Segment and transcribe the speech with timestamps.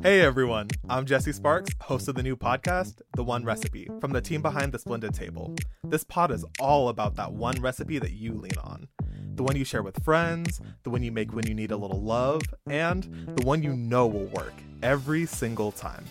[0.00, 4.20] Hey everyone, I'm Jesse Sparks, host of the new podcast, The One Recipe, from the
[4.20, 5.56] team behind The Splendid Table.
[5.82, 8.86] This pod is all about that one recipe that you lean on.
[9.34, 12.00] The one you share with friends, the one you make when you need a little
[12.00, 13.02] love, and
[13.36, 16.04] the one you know will work every single time.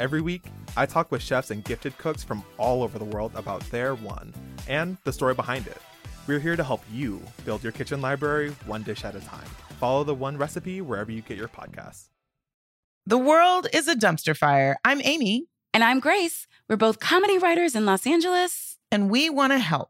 [0.00, 0.42] Every week,
[0.76, 4.34] I talk with chefs and gifted cooks from all over the world about their one
[4.66, 5.78] and the story behind it.
[6.26, 9.46] We're here to help you build your kitchen library one dish at a time.
[9.78, 12.08] Follow the one recipe wherever you get your podcasts.
[13.08, 14.76] The world is a dumpster fire.
[14.84, 15.46] I'm Amy.
[15.72, 16.46] And I'm Grace.
[16.68, 18.76] We're both comedy writers in Los Angeles.
[18.92, 19.88] And we want to help.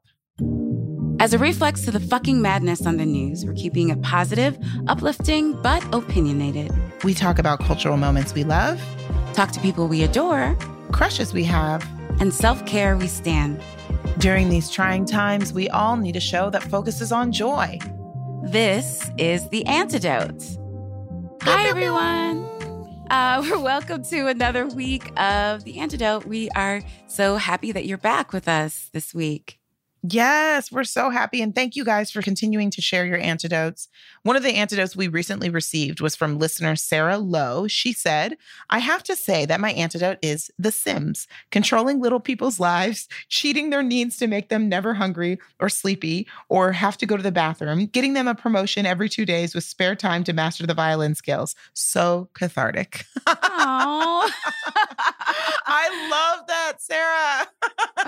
[1.19, 5.61] As a reflex to the fucking madness on the news, we're keeping it positive, uplifting,
[5.63, 6.71] but opinionated.
[7.03, 8.81] We talk about cultural moments we love,
[9.33, 10.57] talk to people we adore,
[10.93, 11.85] crushes we have,
[12.21, 13.61] and self care we stand.
[14.19, 17.81] During these trying times, we all need a show that focuses on joy.
[18.45, 20.57] This is The Antidote.
[21.43, 22.58] Hi, everyone.
[23.11, 26.27] Uh, we're welcome to another week of The Antidote.
[26.27, 29.58] We are so happy that you're back with us this week.
[30.03, 31.43] Yes, we're so happy.
[31.43, 33.89] And thank you guys for continuing to share your antidotes.
[34.23, 37.67] One of the antidotes we recently received was from listener Sarah Lowe.
[37.67, 38.37] She said,
[38.71, 43.71] I have to say that my antidote is The Sims, controlling little people's lives, cheating
[43.71, 47.33] their needs to make them never hungry or sleepy or have to go to the
[47.33, 51.17] bathroom, getting them a promotion every two days with spare time to master the violin
[51.17, 51.57] skills.
[51.73, 53.05] So cathartic.
[55.71, 57.49] I love that, Sarah.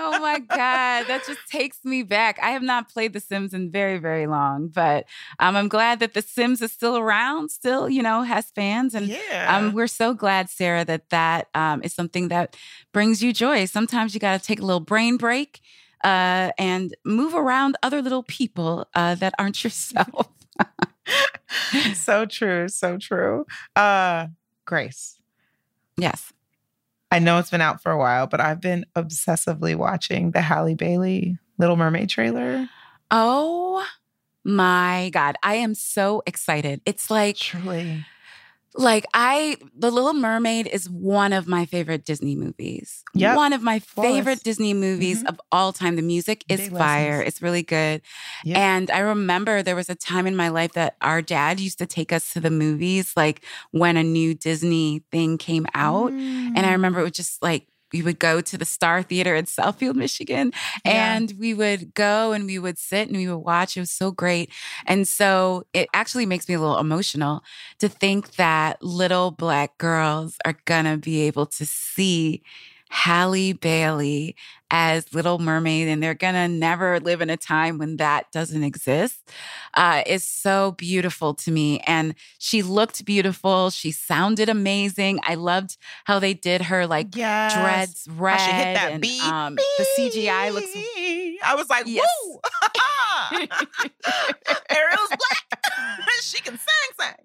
[0.01, 1.05] Oh my God.
[1.07, 2.39] That just takes me back.
[2.41, 5.05] I have not played The Sims in very, very long, but
[5.39, 8.95] um, I'm glad that The Sims is still around, still, you know, has fans.
[8.95, 9.55] And yeah.
[9.55, 12.55] um, we're so glad, Sarah, that that um, is something that
[12.91, 13.65] brings you joy.
[13.65, 15.61] Sometimes you got to take a little brain break
[16.03, 20.29] uh, and move around other little people uh, that aren't yourself.
[21.93, 22.67] so true.
[22.67, 23.45] So true.
[23.75, 24.27] Uh,
[24.65, 25.19] Grace.
[25.97, 26.33] Yes.
[27.11, 30.75] I know it's been out for a while, but I've been obsessively watching the Halle
[30.75, 32.69] Bailey Little Mermaid trailer.
[33.11, 33.85] Oh
[34.45, 35.35] my God.
[35.43, 36.81] I am so excited.
[36.85, 38.05] It's like truly
[38.75, 43.03] like I The Little Mermaid is one of my favorite Disney movies.
[43.13, 43.35] Yeah.
[43.35, 45.27] One of my favorite Disney movies mm-hmm.
[45.27, 45.95] of all time.
[45.95, 47.17] The music is Big fire.
[47.17, 47.27] Lessons.
[47.27, 48.01] It's really good.
[48.45, 48.57] Yep.
[48.57, 51.85] And I remember there was a time in my life that our dad used to
[51.85, 56.11] take us to the movies like when a new Disney thing came out.
[56.11, 56.53] Mm.
[56.55, 56.73] And I mm.
[56.73, 60.51] remember it was just like we would go to the Star Theater in Southfield, Michigan,
[60.85, 61.15] yeah.
[61.15, 63.77] and we would go and we would sit and we would watch.
[63.77, 64.51] It was so great.
[64.85, 67.43] And so it actually makes me a little emotional
[67.79, 72.43] to think that little black girls are going to be able to see
[72.91, 74.35] Halle Bailey
[74.69, 79.29] as Little Mermaid, and they're gonna never live in a time when that doesn't exist,
[79.73, 81.79] uh, is so beautiful to me.
[81.87, 83.69] And she looked beautiful.
[83.69, 85.19] She sounded amazing.
[85.23, 87.53] I loved how they did her like yes.
[87.53, 88.39] dreads red.
[88.39, 89.23] How she hit that and, beat.
[89.23, 90.71] Um, the CGI looks.
[91.43, 92.07] I was like, yes.
[92.25, 92.39] woo!
[94.69, 95.65] Ariel's black.
[96.21, 97.15] she can sing, sing.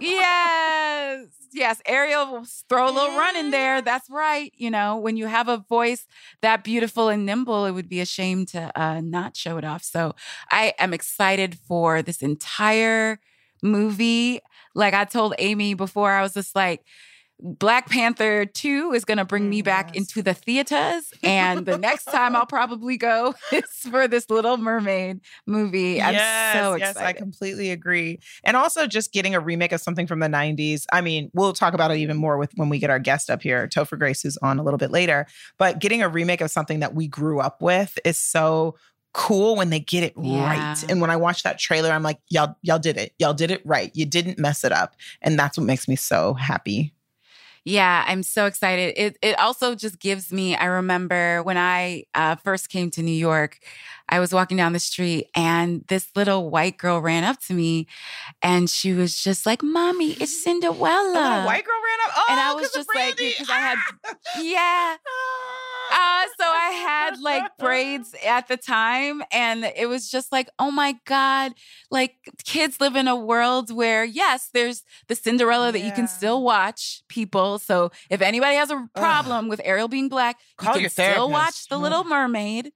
[0.00, 3.82] yes yes, Ariel will throw a little run in there.
[3.82, 4.52] That's right.
[4.56, 6.06] You know, when you have a voice
[6.42, 9.82] that beautiful and nimble, it would be a shame to uh, not show it off.
[9.82, 10.14] So
[10.50, 13.20] I am excited for this entire
[13.62, 14.40] movie.
[14.74, 16.84] Like I told Amy before, I was just like,
[17.40, 19.96] Black Panther 2 is going to bring me mm, back yes.
[19.96, 21.12] into the theaters.
[21.22, 26.00] And the next time I'll probably go is for this Little Mermaid movie.
[26.00, 26.80] I'm so excited.
[26.80, 28.20] Yes, I completely agree.
[28.44, 30.84] And also just getting a remake of something from the 90s.
[30.92, 33.42] I mean, we'll talk about it even more with when we get our guest up
[33.42, 35.26] here, Topher Grace, who's on a little bit later.
[35.58, 38.76] But getting a remake of something that we grew up with is so
[39.12, 40.44] cool when they get it yeah.
[40.44, 40.90] right.
[40.90, 43.14] And when I watch that trailer, I'm like, y'all, y'all did it.
[43.18, 43.90] Y'all did it right.
[43.94, 44.94] You didn't mess it up.
[45.22, 46.92] And that's what makes me so happy.
[47.66, 48.94] Yeah, I'm so excited.
[48.96, 50.54] It it also just gives me.
[50.54, 53.58] I remember when I uh, first came to New York,
[54.08, 57.88] I was walking down the street and this little white girl ran up to me,
[58.40, 62.54] and she was just like, "Mommy, it's Cinderella." white girl ran up, oh, and I
[62.54, 63.78] was just like, because I had,
[64.40, 64.96] yeah.
[65.92, 70.70] Uh, so I had like braids at the time, and it was just like, oh
[70.70, 71.52] my God,
[71.90, 75.70] like kids live in a world where, yes, there's the Cinderella yeah.
[75.72, 77.58] that you can still watch people.
[77.58, 79.50] So if anybody has a problem Ugh.
[79.50, 82.72] with Ariel being black, Call you can still watch The Little Mermaid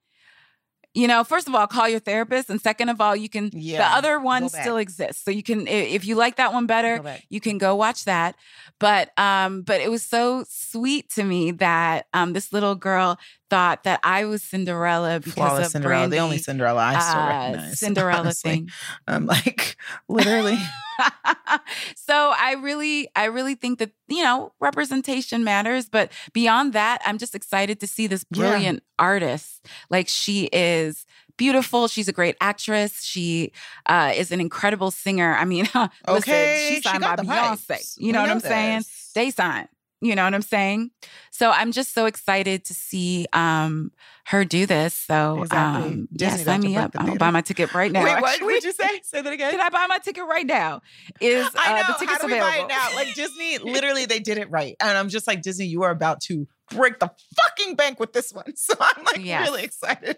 [0.93, 3.49] you know, first of all, call your therapist, and second of all, you can.
[3.53, 5.67] Yeah, the other one still exists, so you can.
[5.67, 8.35] If you like that one better, you can go watch that.
[8.79, 13.17] But um, but it was so sweet to me that um, this little girl
[13.51, 17.19] thought that I was Cinderella because Flawless of Cinderella, Brandy, the only Cinderella I still
[17.21, 17.79] uh, recognize.
[17.85, 18.49] Cinderella honestly.
[18.51, 18.69] thing.
[19.07, 19.75] I'm like,
[20.07, 20.57] literally.
[21.95, 25.89] so I really, I really think that you know representation matters.
[25.89, 28.39] But beyond that, I'm just excited to see this Yeah.
[28.49, 29.67] brilliant artist.
[29.89, 31.05] Like she is
[31.37, 31.87] beautiful.
[31.89, 33.03] She's a great actress.
[33.03, 33.51] She
[33.87, 35.35] uh, is an incredible singer.
[35.35, 35.67] I mean,
[36.07, 37.95] Okay, she's she signed by Beyonce.
[37.97, 38.83] You know what I'm saying?
[39.13, 39.67] They signed.
[40.03, 40.89] You know what I'm saying?
[41.29, 43.91] So I'm just so excited to see um,
[44.25, 44.95] her do this.
[44.95, 45.83] So Exactly.
[45.93, 46.91] um, yeah, sign me up.
[46.97, 48.03] I'm gonna buy my ticket right now.
[48.03, 49.01] Wait, what would you say?
[49.03, 49.51] Say that again.
[49.51, 50.81] Can I buy my ticket right now?
[51.19, 51.77] Is uh, I know.
[51.87, 52.51] the How tickets do we available?
[52.51, 52.95] buy it now?
[52.95, 55.65] Like Disney, literally, they did it right, and I'm just like Disney.
[55.67, 57.11] You are about to break the
[57.57, 58.45] fucking bank with this one.
[58.55, 59.47] So I'm like Yes.
[59.47, 60.17] really excited.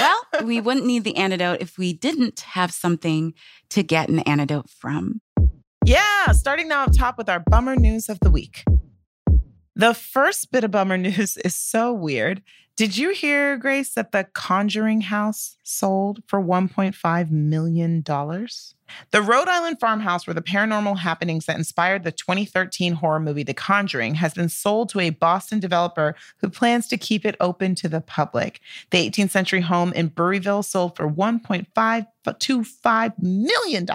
[0.00, 3.34] well, we wouldn't need the antidote if we didn't have something
[3.70, 5.20] to get an antidote from.
[5.84, 8.64] Yeah, starting now up top with our bummer news of the week.
[9.78, 12.40] The first bit of bummer news is so weird.
[12.76, 18.02] Did you hear, Grace, that the Conjuring house sold for $1.5 million?
[18.02, 23.54] The Rhode Island farmhouse where the paranormal happenings that inspired the 2013 horror movie The
[23.54, 27.88] Conjuring has been sold to a Boston developer who plans to keep it open to
[27.88, 28.60] the public.
[28.90, 33.86] The 18th century home in Burrillville sold for $1.525 million,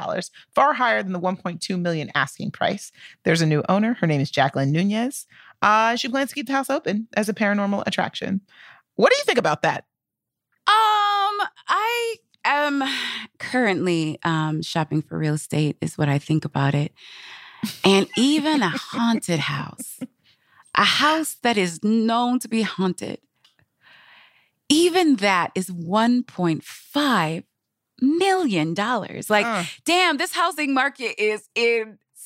[0.53, 2.91] far higher than the 1.2 million asking price.
[3.23, 3.93] There's a new owner.
[3.93, 5.27] Her name is Jacqueline Nunez.
[5.61, 8.41] Uh, she plans to keep the house open as a paranormal attraction.
[8.95, 9.85] What do you think about that?
[10.67, 12.15] Um, I
[12.45, 12.83] am
[13.39, 16.93] currently um, shopping for real estate, is what I think about it.
[17.83, 19.99] And even a haunted house,
[20.75, 23.19] a house that is known to be haunted,
[24.69, 27.43] even that is $1.5
[28.01, 28.73] million.
[28.73, 31.47] Like, Uh, damn, this housing market is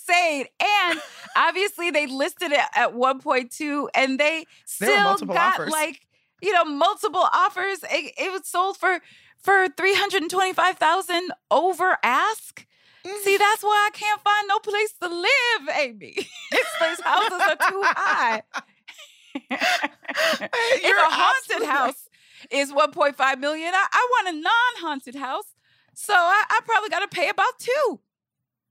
[0.08, 0.46] insane.
[0.60, 1.02] And
[1.36, 5.72] obviously, they listed it at 1.2 and they still got offers.
[5.72, 6.02] like,
[6.42, 7.80] you know, multiple offers.
[7.84, 9.00] It, it was sold for
[9.40, 12.66] for 325,000 over ask.
[13.24, 16.16] See, that's why I can't find no place to live, Amy.
[16.52, 18.42] this place houses are too high.
[19.36, 22.10] if a haunted house
[22.50, 25.54] is 1.5 million, I, I want a non-haunted house.
[25.94, 28.00] So I, I probably got to pay about two.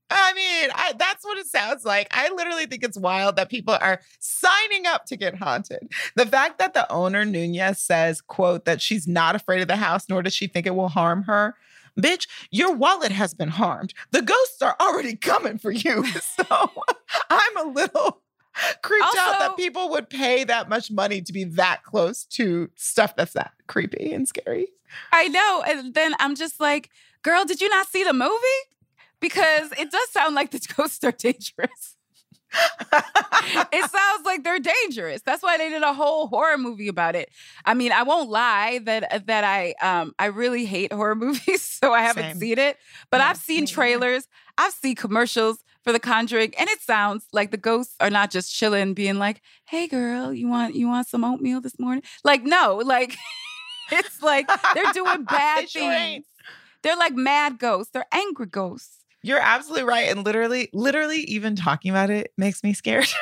[0.09, 2.07] I mean, I, that's what it sounds like.
[2.11, 5.91] I literally think it's wild that people are signing up to get haunted.
[6.15, 10.07] The fact that the owner Nunez says, "quote that she's not afraid of the house,
[10.07, 11.55] nor does she think it will harm her."
[11.99, 13.93] Bitch, your wallet has been harmed.
[14.11, 16.03] The ghosts are already coming for you.
[16.21, 16.71] So
[17.29, 18.21] I'm a little
[18.81, 23.15] creeped out that people would pay that much money to be that close to stuff
[23.15, 24.67] that's that creepy and scary.
[25.11, 25.63] I know.
[25.65, 26.89] And then I'm just like,
[27.21, 28.35] girl, did you not see the movie?
[29.25, 31.95] Because it does sound like the ghosts are dangerous.
[33.73, 35.23] it sounds like they're dangerous.
[35.23, 37.29] That's why they did a whole horror movie about it.
[37.65, 41.91] I mean, I won't lie that that I um I really hate horror movies, so
[41.91, 42.37] I haven't Same.
[42.37, 42.77] seen it.
[43.09, 44.27] But Yeah, I've seen trailers,
[44.59, 48.53] I've seen commercials for The Conjuring, and it sounds like the ghosts are not just
[48.53, 52.81] chilling, being like, "Hey, girl, you want you want some oatmeal this morning?" Like, no,
[52.85, 53.17] like
[53.91, 56.25] it's like they're doing bad They things.
[56.83, 57.91] They're like mad ghosts.
[57.91, 59.04] They're angry ghosts.
[59.25, 60.09] You're absolutely right.
[60.09, 63.07] And literally, literally, even talking about it makes me scared.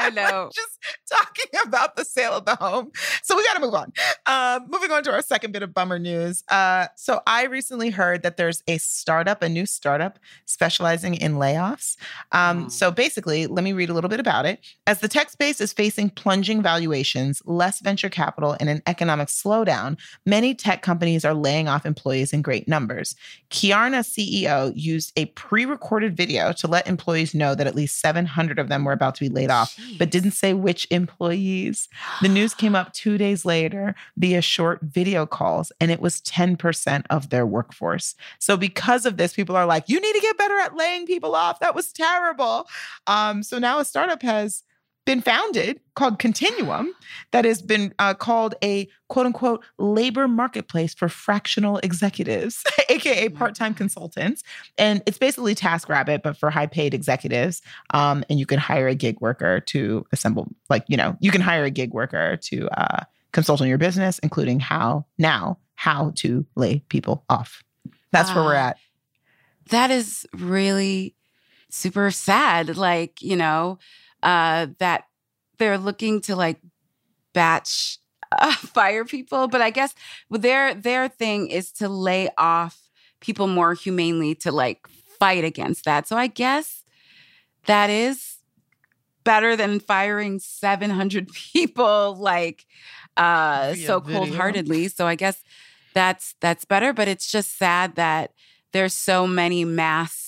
[0.00, 0.48] I know.
[0.54, 0.78] Just
[1.12, 2.92] talking about the sale of the home.
[3.24, 3.92] So we got to move on.
[4.26, 6.44] Um, moving on to our second bit of bummer news.
[6.48, 11.96] Uh, so I recently heard that there's a startup, a new startup specializing in layoffs.
[12.32, 12.68] Um, Oh.
[12.68, 14.60] So basically, let me read a little bit about it.
[14.86, 19.98] As the tech space is facing plunging valuations, less venture capital, and an economic slowdown,
[20.24, 23.16] many tech companies are laying off employees in great numbers.
[23.50, 28.58] Klarna CEO used a pre recorded video to let employees know that at least 700
[28.58, 31.88] of them were about to be laid off, but didn't say which employees.
[32.22, 37.04] The news came up two days later via short video calls, and it was 10%
[37.10, 38.14] of their workforce.
[38.38, 41.34] So, because of this, people are like, you need to get better at laying people
[41.34, 41.60] off.
[41.60, 42.68] That was terrible.
[43.06, 44.62] Um, so, now a startup has
[45.08, 46.92] been founded called Continuum
[47.30, 53.54] that has been uh, called a quote unquote labor marketplace for fractional executives, aka part
[53.54, 54.42] time consultants.
[54.76, 57.62] And it's basically TaskRabbit, but for high paid executives.
[57.94, 61.40] Um, and you can hire a gig worker to assemble, like, you know, you can
[61.40, 66.44] hire a gig worker to uh, consult on your business, including how now, how to
[66.54, 67.64] lay people off.
[68.12, 68.76] That's where we're at.
[69.70, 71.14] that is really
[71.70, 73.78] super sad like you know
[74.22, 75.04] uh that
[75.58, 76.60] they're looking to like
[77.32, 77.98] batch
[78.32, 79.94] uh, fire people but i guess
[80.30, 84.86] their their thing is to lay off people more humanely to like
[85.18, 86.84] fight against that so i guess
[87.66, 88.38] that is
[89.24, 92.64] better than firing 700 people like
[93.18, 94.88] uh, so cold heartedly.
[94.88, 95.42] So I guess
[95.92, 96.92] that's that's better.
[96.92, 98.32] But it's just sad that
[98.72, 100.27] there's so many mass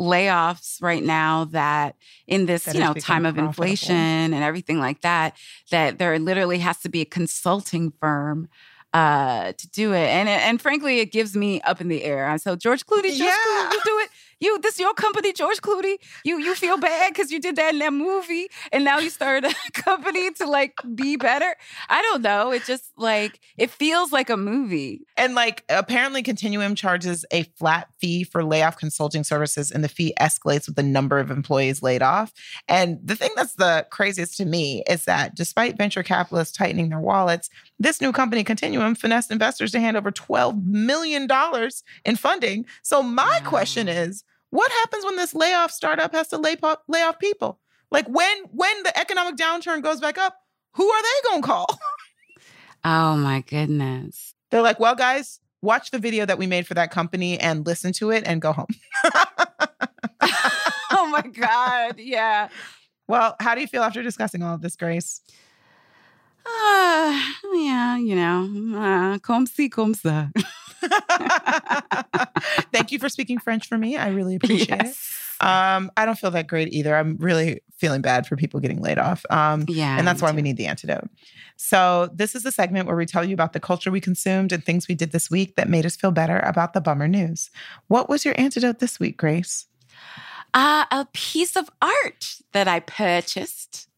[0.00, 3.48] layoffs right now that in this that you know time of profitable.
[3.48, 5.34] inflation and everything like that
[5.70, 8.48] that there literally has to be a consulting firm
[8.96, 10.08] uh, to do it.
[10.08, 12.36] And and frankly, it gives me up in the air.
[12.38, 13.36] So George Clooney, George yeah.
[13.46, 14.10] Clooney, you do it.
[14.40, 15.96] You this your company, George Clooney.
[16.24, 19.50] You you feel bad because you did that in that movie, and now you started
[19.50, 21.56] a company to like be better.
[21.88, 22.52] I don't know.
[22.52, 25.06] It just like it feels like a movie.
[25.16, 30.12] And like apparently, Continuum charges a flat fee for layoff consulting services, and the fee
[30.20, 32.32] escalates with the number of employees laid off.
[32.68, 37.00] And the thing that's the craziest to me is that despite venture capitalists tightening their
[37.00, 41.28] wallets, this new company, Continuum, finessed investors to hand over $12 million
[42.04, 42.66] in funding.
[42.82, 46.56] So, my question is what happens when this layoff startup has to lay,
[46.88, 47.60] lay off people?
[47.90, 50.36] Like when when the economic downturn goes back up,
[50.72, 51.66] who are they going to call?
[52.84, 54.34] oh my goodness.
[54.50, 57.92] They're like, "Well, guys, watch the video that we made for that company and listen
[57.94, 58.66] to it and go home."
[60.90, 61.98] oh my god.
[61.98, 62.48] Yeah.
[63.08, 65.20] Well, how do you feel after discussing all of this, Grace?
[66.46, 67.20] Uh,
[67.54, 70.30] yeah, you know, uh, comme si, comme ça.
[72.72, 73.96] Thank you for speaking French for me.
[73.96, 74.92] I really appreciate yes.
[74.92, 75.44] it.
[75.44, 76.96] Um, I don't feel that great either.
[76.96, 79.26] I'm really feeling bad for people getting laid off.
[79.28, 81.08] Um, yeah, and that's why we need the antidote.
[81.56, 84.64] So this is the segment where we tell you about the culture we consumed and
[84.64, 87.50] things we did this week that made us feel better about the bummer news.
[87.88, 89.66] What was your antidote this week, Grace?
[90.54, 93.88] Uh, a piece of art that I purchased.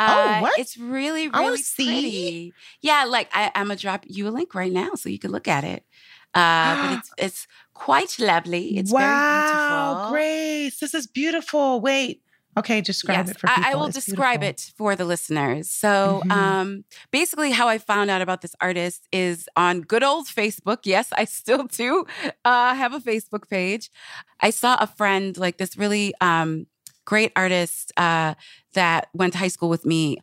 [0.00, 0.58] Oh, uh, oh, what?
[0.58, 2.54] It's really, really pretty.
[2.80, 5.46] Yeah, like I, am gonna drop you a link right now so you can look
[5.46, 5.84] at it.
[6.32, 8.78] Uh, but it's it's quite lovely.
[8.78, 11.80] It's wow, Grace, this is beautiful.
[11.80, 12.22] Wait.
[12.58, 13.64] Okay, describe yes, it for people.
[13.64, 14.70] I, I will it's describe beautiful.
[14.70, 15.70] it for the listeners.
[15.70, 16.30] So, mm-hmm.
[16.32, 20.78] um, basically, how I found out about this artist is on good old Facebook.
[20.84, 22.06] Yes, I still do
[22.44, 23.88] uh, have a Facebook page.
[24.40, 26.66] I saw a friend, like this really um,
[27.10, 28.34] great artist uh,
[28.74, 30.16] that went to high school with me.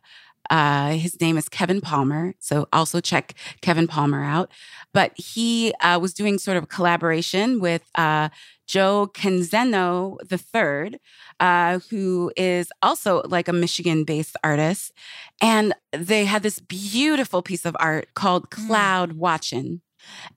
[0.48, 2.32] Uh, his name is Kevin Palmer.
[2.38, 4.50] So also check Kevin Palmer out.
[4.94, 8.30] But he uh, was doing sort of a collaboration with uh,
[8.66, 10.98] Joe Canzeno III,
[11.40, 14.94] uh, who is also like a Michigan based artist.
[15.42, 18.66] And they had this beautiful piece of art called mm.
[18.66, 19.82] Cloud Watching.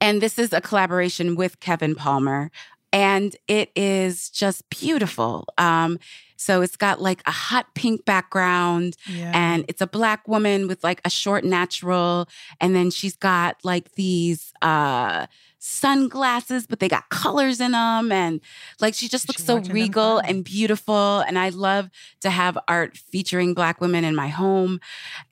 [0.01, 2.51] And this is a collaboration with Kevin Palmer.
[2.91, 5.45] And it is just beautiful.
[5.57, 5.97] Um,
[6.41, 9.31] so it's got like a hot pink background yeah.
[9.35, 12.27] and it's a black woman with like a short natural.
[12.59, 15.27] And then she's got like these uh
[15.63, 18.11] sunglasses, but they got colors in them.
[18.11, 18.41] And
[18.79, 21.19] like she just looks so regal and beautiful.
[21.19, 21.89] And I love
[22.21, 24.79] to have art featuring Black women in my home.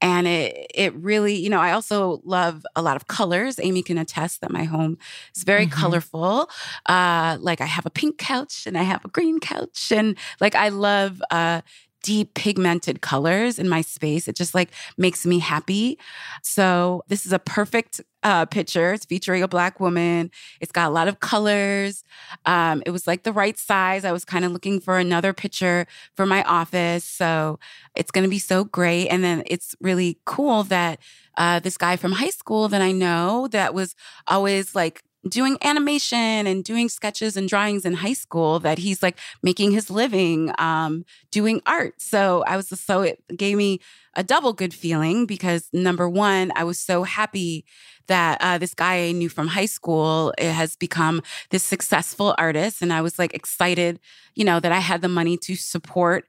[0.01, 3.59] And it, it really, you know, I also love a lot of colors.
[3.59, 4.99] Amy can attest that my home
[5.35, 5.79] is very mm-hmm.
[5.79, 6.49] colorful.
[6.85, 9.91] Uh, like I have a pink couch and I have a green couch.
[9.91, 11.61] And like I love, uh,
[12.01, 14.27] deep pigmented colors in my space.
[14.27, 15.97] It just like makes me happy.
[16.43, 18.93] So this is a perfect uh, picture.
[18.93, 20.31] It's featuring a black woman.
[20.59, 22.03] It's got a lot of colors.
[22.45, 24.05] Um, it was like the right size.
[24.05, 27.05] I was kind of looking for another picture for my office.
[27.05, 27.59] So
[27.95, 29.07] it's going to be so great.
[29.07, 30.99] And then it's really cool that
[31.37, 33.95] uh, this guy from high school that I know that was
[34.27, 39.17] always like doing animation and doing sketches and drawings in high school that he's like
[39.43, 42.01] making his living um, doing art.
[42.01, 43.79] So I was so it gave me
[44.15, 47.65] a double good feeling because number one, I was so happy
[48.07, 51.21] that uh, this guy I knew from high school eh, has become
[51.51, 53.99] this successful artist, and I was like excited,
[54.35, 56.25] you know, that I had the money to support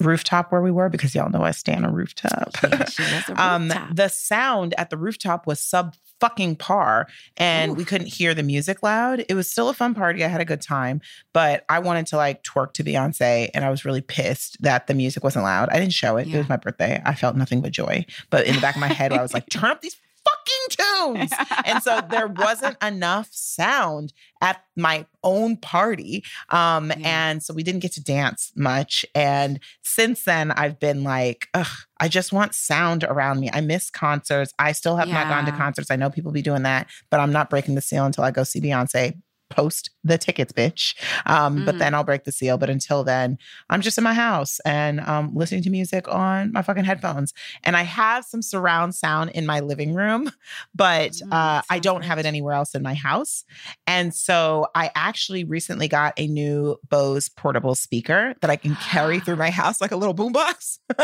[0.00, 2.56] rooftop where we were because y'all know I stand on rooftop.
[2.62, 3.96] Yeah, she was a um, rooftop.
[3.96, 8.80] the sound at the rooftop was sub fucking par and we couldn't hear the music
[8.80, 9.24] loud.
[9.28, 10.24] It was still a fun party.
[10.24, 11.00] I had a good time,
[11.32, 14.94] but I wanted to like twerk to Beyonce and I was really pissed that the
[14.94, 15.68] music wasn't loud.
[15.70, 16.28] I didn't show it.
[16.28, 17.02] It was my birthday.
[17.04, 18.06] I felt nothing but joy.
[18.30, 19.96] But in the back of my head, I was like, turn up these
[20.46, 21.32] fucking tunes.
[21.64, 26.24] And so there wasn't enough sound at my own party.
[26.50, 27.30] Um, Yeah.
[27.30, 29.04] and so we didn't get to dance much.
[29.14, 31.66] And since then, I've been like, ugh,
[32.00, 33.50] I just want sound around me.
[33.52, 34.52] I miss concerts.
[34.58, 35.90] I still have not gone to concerts.
[35.90, 38.42] I know people be doing that, but I'm not breaking the seal until I go
[38.44, 39.16] see Beyonce.
[39.54, 40.94] Post the tickets, bitch.
[41.26, 41.78] Um, But Mhm.
[41.78, 42.56] then I'll break the seal.
[42.58, 43.38] But until then,
[43.70, 47.32] I'm just in my house and um, listening to music on my fucking headphones.
[47.64, 50.32] And I have some surround sound in my living room,
[50.74, 53.44] but Mm, uh, I don't have it anywhere else in my house.
[53.86, 59.20] And so I actually recently got a new Bose portable speaker that I can carry
[59.20, 60.78] through my house like a little boombox.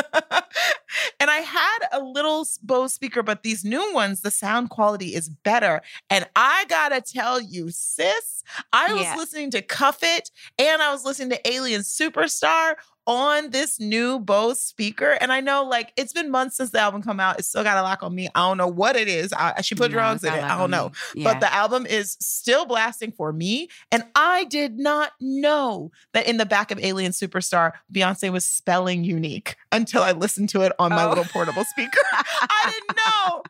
[1.20, 5.28] and I had a little Bose speaker, but these new ones, the sound quality is
[5.28, 5.80] better.
[6.10, 8.37] And I gotta tell you, sis,
[8.72, 9.16] I was Yeah.
[9.16, 12.74] listening to Cuff It and I was listening to Alien Superstar
[13.08, 15.12] on this new Bose speaker.
[15.20, 17.38] And I know like it's been months since the album come out.
[17.40, 18.28] It still got a lock on me.
[18.34, 19.32] I don't know what it is.
[19.32, 20.44] I, she put No, drugs in it.
[20.44, 20.92] I don't know.
[21.16, 21.24] me.
[21.24, 23.70] But the album is still blasting for me.
[23.90, 29.02] And I did not know that in the back of Alien Superstar, Beyonce was spelling
[29.04, 31.08] unique until I listened to it on my Oh.
[31.08, 31.98] little portable speaker.
[32.12, 33.42] I didn't know.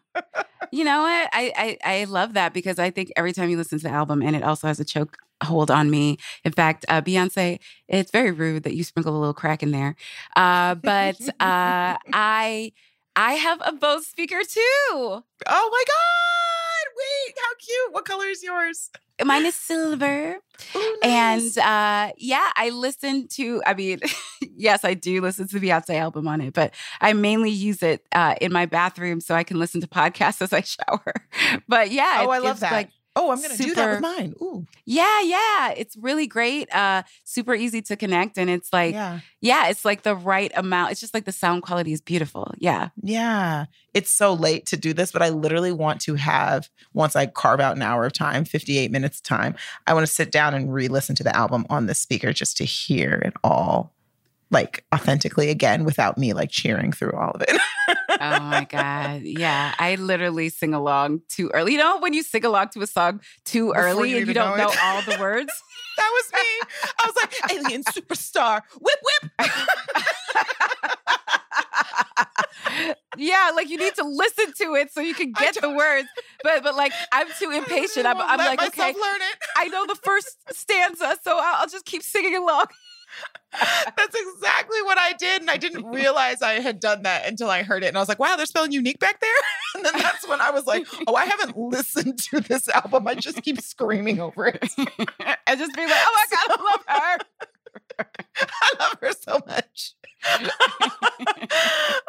[0.70, 1.28] You know what?
[1.32, 1.52] I,
[1.84, 4.36] I I love that because I think every time you listen to the album, and
[4.36, 6.18] it also has a choke hold on me.
[6.44, 9.96] In fact, uh, Beyonce, it's very rude that you sprinkle a little crack in there.
[10.36, 12.72] Uh, but uh, I
[13.16, 14.60] I have a Bose speaker too.
[14.92, 16.94] Oh my God.
[16.96, 17.94] Wait, how cute.
[17.94, 18.90] What color is yours?
[19.24, 20.36] Mine is silver.
[20.76, 24.00] Ooh, And uh, yeah, I listen to, I mean,
[24.56, 28.06] yes, I do listen to the Beyonce album on it, but I mainly use it
[28.12, 31.14] uh, in my bathroom so I can listen to podcasts as I shower.
[31.68, 32.72] But yeah, oh, it I love that.
[32.72, 34.34] Like, oh, I'm going to do that with mine.
[34.40, 34.66] Ooh.
[34.84, 36.72] yeah, yeah, it's really great.
[36.74, 38.38] Uh, super easy to connect.
[38.38, 39.20] And it's like, yeah.
[39.40, 39.68] yeah.
[39.68, 40.92] it's like the right amount.
[40.92, 42.52] It's just like the sound quality is beautiful.
[42.58, 42.90] Yeah.
[43.02, 43.66] Yeah.
[43.92, 47.60] It's so late to do this, but I literally want to have, once I carve
[47.60, 50.88] out an hour of time, 58 minutes time, I want to sit down and re
[50.88, 53.92] listen to the album on the speaker just to hear it all
[54.50, 57.60] like authentically again without me like cheering through all of it.
[58.20, 59.22] Oh my God.
[59.22, 59.74] Yeah.
[59.78, 61.72] I literally sing along too early.
[61.72, 64.34] You know, when you sing along to a song too Before early you and you
[64.34, 65.52] don't know know all the words.
[65.96, 66.40] that was me.
[66.98, 69.48] I was like, alien superstar, whip, whip.
[73.16, 76.08] yeah, like you need to listen to it so you can get the words.
[76.42, 78.06] But but like I'm too impatient.
[78.06, 79.38] I'm, I'm like, okay, learn it.
[79.56, 82.66] I know the first stanza, so I'll, I'll just keep singing along.
[83.96, 85.40] That's exactly what I did.
[85.40, 87.88] And I didn't realize I had done that until I heard it.
[87.88, 89.30] And I was like, wow, they're spelling unique back there.
[89.74, 93.06] And then that's when I was like, oh, I haven't listened to this album.
[93.06, 94.62] I just keep screaming over it.
[94.78, 97.18] and just be like, oh my God, I love her.
[98.40, 99.94] I love her so much.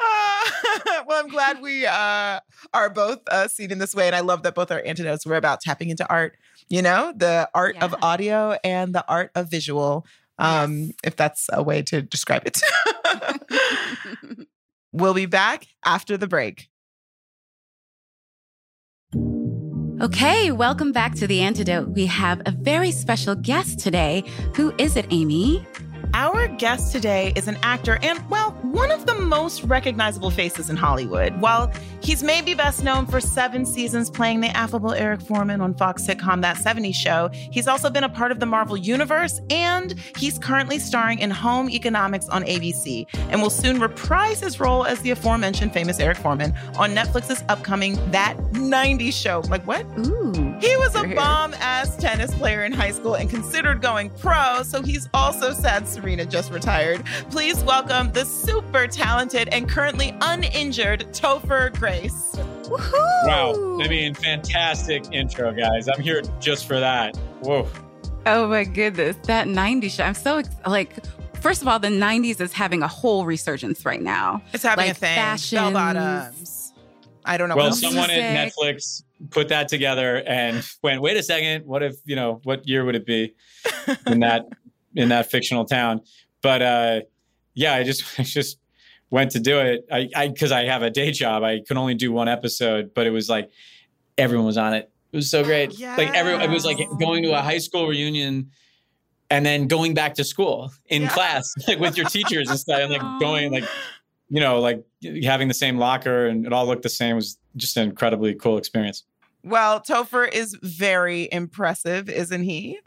[0.01, 2.39] Uh, well, I'm glad we uh,
[2.73, 4.07] are both uh, seen in this way.
[4.07, 6.37] And I love that both our antidotes were about tapping into art,
[6.69, 10.05] you know, the art of audio and the art of visual,
[10.39, 10.91] um, Yes.
[11.03, 12.61] if that's a way to describe it.
[14.91, 16.69] we'll be back after the break.
[20.01, 21.89] Okay, welcome back to The Antidote.
[21.89, 24.23] We have a very special guest today.
[24.55, 25.67] Who is it, Amy?
[26.13, 30.75] Our guest today is an actor and, well, one of the most recognizable faces in
[30.75, 31.39] Hollywood.
[31.39, 36.05] While he's maybe best known for seven seasons playing the affable Eric Foreman on Fox
[36.05, 40.39] sitcom That 70s Show, he's also been a part of the Marvel Universe and he's
[40.39, 45.11] currently starring in Home Economics on ABC and will soon reprise his role as the
[45.11, 49.43] aforementioned famous Eric Foreman on Netflix's upcoming That 90s Show.
[49.49, 49.85] Like, what?
[49.99, 50.48] Ooh.
[50.59, 54.81] He was a bomb ass tennis player in high school and considered going pro, so
[54.81, 57.05] he's also sad Serena just retired.
[57.31, 62.35] Please welcome the super talented and currently uninjured Topher Grace.
[62.63, 63.27] Woohoo!
[63.27, 63.79] Wow.
[63.81, 65.87] I mean, fantastic intro, guys.
[65.87, 67.15] I'm here just for that.
[67.41, 67.67] Whoa.
[68.25, 70.03] Oh my goodness, that 90s show.
[70.03, 70.93] I'm so ex- like,
[71.35, 74.41] first of all, the 90s is having a whole resurgence right now.
[74.53, 75.15] It's having Like a thing.
[75.15, 75.51] fashions.
[75.61, 76.73] Bell bottoms.
[77.23, 77.55] I don't know.
[77.55, 77.81] Well, what else.
[77.81, 82.39] someone at Netflix put that together and went, wait a second, what if, you know,
[82.43, 83.33] what year would it be
[84.07, 84.45] in that
[84.95, 86.01] in that fictional town?
[86.41, 86.99] But uh
[87.53, 88.57] yeah, I just I just
[89.09, 89.85] went to do it.
[89.91, 91.43] I I because I have a day job.
[91.43, 93.49] I could only do one episode, but it was like
[94.17, 94.89] everyone was on it.
[95.11, 95.79] It was so great.
[95.79, 98.51] Like everyone it was like going to a high school reunion
[99.31, 101.09] and then going back to school in Yeah.
[101.09, 103.63] class, like with your teachers and stuff, and like going like,
[104.29, 104.83] you know, like
[105.23, 108.57] having the same locker and it all looked the same was just an incredibly cool
[108.57, 109.03] experience.
[109.43, 112.79] Well, Topher is very impressive, isn't he?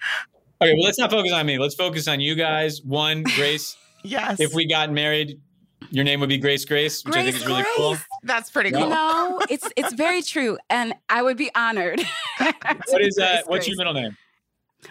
[0.60, 1.58] Okay, well, let's not focus on me.
[1.58, 2.82] Let's focus on you guys.
[2.82, 3.76] One, Grace.
[4.04, 4.40] Yes.
[4.40, 5.40] if we got married,
[5.90, 7.96] your name would be Grace Grace, which I think is really cool.
[8.24, 8.78] That's pretty Yeah.
[8.78, 8.88] cool.
[8.88, 11.98] You know, it's it's very true, and I would be honored.
[12.00, 12.04] to
[12.88, 14.16] What be is uh, Grace what's your middle name?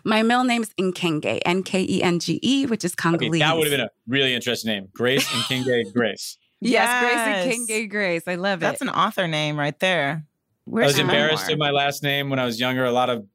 [0.06, 3.41] My middle name is Nkenge, N K E N G E, which is Okay, Congolese.
[3.41, 4.88] that would have been a really interesting name.
[4.93, 6.38] Grace and Kinge Grace.
[6.62, 7.58] yes, Grace Yes.
[7.58, 8.24] and Kinge Grace.
[8.28, 8.86] I love That's it.
[8.86, 10.24] That's an author name right there.
[10.67, 12.86] I was embarrassed of my last name when I was younger.
[12.86, 13.26] A lot of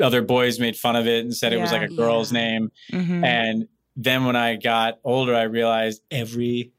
[0.00, 2.38] other boys made fun of it and said it was like a girl's Yeah.
[2.40, 2.72] name.
[2.92, 3.24] Mhm.
[3.24, 6.72] And then when I got older, I realized every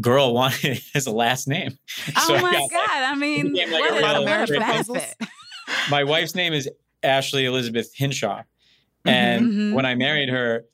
[0.00, 1.78] girl wanted it as a last name.
[2.16, 2.78] oh So my got, god!
[2.88, 4.98] like, I mean, like what a a, real what a marriage proposals.
[4.98, 5.28] benefit.
[5.90, 6.68] my wife's name is
[7.02, 8.42] Ashley Elizabeth Hinshaw.
[9.04, 9.72] And Mhm.
[9.74, 10.64] when I married her,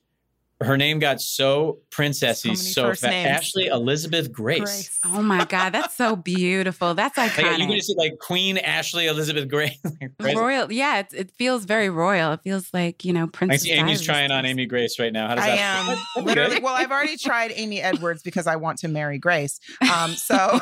[0.62, 3.04] her name got so princessy, So so, fast.
[3.04, 4.60] Ashley Elizabeth Grace.
[4.60, 4.98] Grace.
[5.06, 6.94] Oh my god, that's so beautiful.
[6.94, 9.78] That's Like, you can just see like Queen Ashley Elizabeth Grace.
[10.18, 12.32] Like, royal, yeah, it, it feels very royal.
[12.32, 13.62] It feels like you know, I Princess.
[13.62, 14.44] see Amy's Diaries trying on.
[14.44, 15.28] Amy Grace right now.
[15.28, 16.60] How does I that am literally.
[16.60, 19.60] Well, I've already tried Amy Edwards because I want to marry Grace.
[19.94, 20.60] Um, so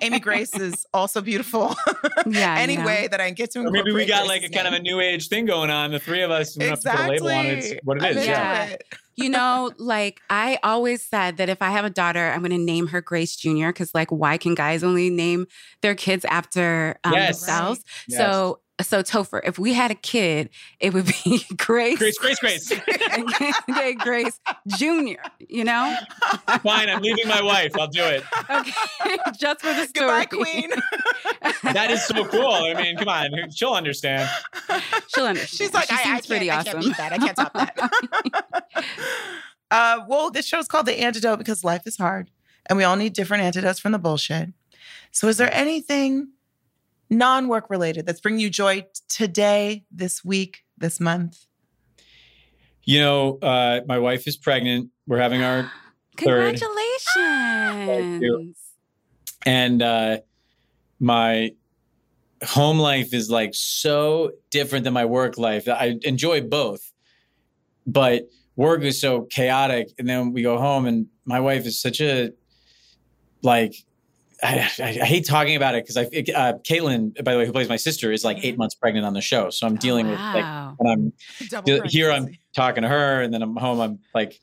[0.00, 1.74] Amy Grace is also beautiful.
[2.26, 2.54] Yeah.
[2.58, 2.86] Any you know.
[2.86, 4.74] way that I get to Or maybe we incorporate got like a Grace's kind of
[4.74, 5.90] a new age thing going on.
[5.90, 7.58] The three of us, we don't have to put a label on it.
[7.64, 8.30] It's what it I'm into Yeah.
[8.30, 8.64] Yeah.
[8.66, 8.84] it.
[9.16, 12.58] You know, like I always said that if I have a daughter, I'm going to
[12.58, 13.68] name her Grace Jr.
[13.68, 15.46] Because, like, why can guys only name
[15.82, 17.26] their kids after um, Yes.
[17.26, 17.84] themselves?
[18.08, 18.18] Yes.
[18.18, 22.72] So, so Topher, if we had a kid, it would be Grace, Grace, Grace, Grace.
[23.70, 25.20] okay, Grace Jr.
[25.38, 25.96] You know,
[26.62, 27.72] Fine, I'm leaving my wife.
[27.78, 28.24] I'll do it.
[28.50, 30.26] okay, just for the story.
[30.26, 30.70] Goodbye, Queen.
[31.72, 32.50] That is so cool.
[32.50, 34.28] I mean, come on, she'll understand.
[35.08, 35.48] She'll understand.
[35.48, 36.72] She's like, she I, I, can't, pretty I awesome.
[36.72, 37.12] can't beat that.
[37.12, 38.66] I can't top that.
[39.70, 42.30] uh, well, this show's called The Antidote because life is hard
[42.66, 44.50] and we all need different antidotes from the bullshit.
[45.10, 46.28] So, is there anything
[47.18, 51.46] non work related that's bringing you joy today, this week, this month?
[52.82, 54.90] You know, uh, my wife is pregnant.
[55.06, 55.70] We're having our
[56.18, 56.60] Third.
[56.60, 58.56] Congratulations.
[59.44, 60.18] and uh
[61.00, 61.50] my
[62.42, 66.92] home life is like so different than my work life i enjoy both
[67.86, 72.00] but work is so chaotic and then we go home and my wife is such
[72.00, 72.30] a
[73.42, 73.74] like
[74.42, 77.68] I, I, hate talking about it because I uh, Caitlin, by the way, who plays
[77.68, 79.50] my sister, is like eight months pregnant on the show.
[79.50, 80.76] So I'm dealing with like Wow.
[80.86, 81.12] I'm
[81.48, 83.80] Double here I'm talking to her and then I'm home.
[83.80, 84.40] I'm like,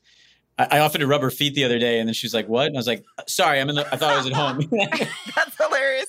[0.58, 2.66] I, I offered to rub her feet the other day and then she's like, what?
[2.66, 4.68] And I was like, sorry, I'm in the, I thought I was at home.
[5.36, 6.06] That's hilarious.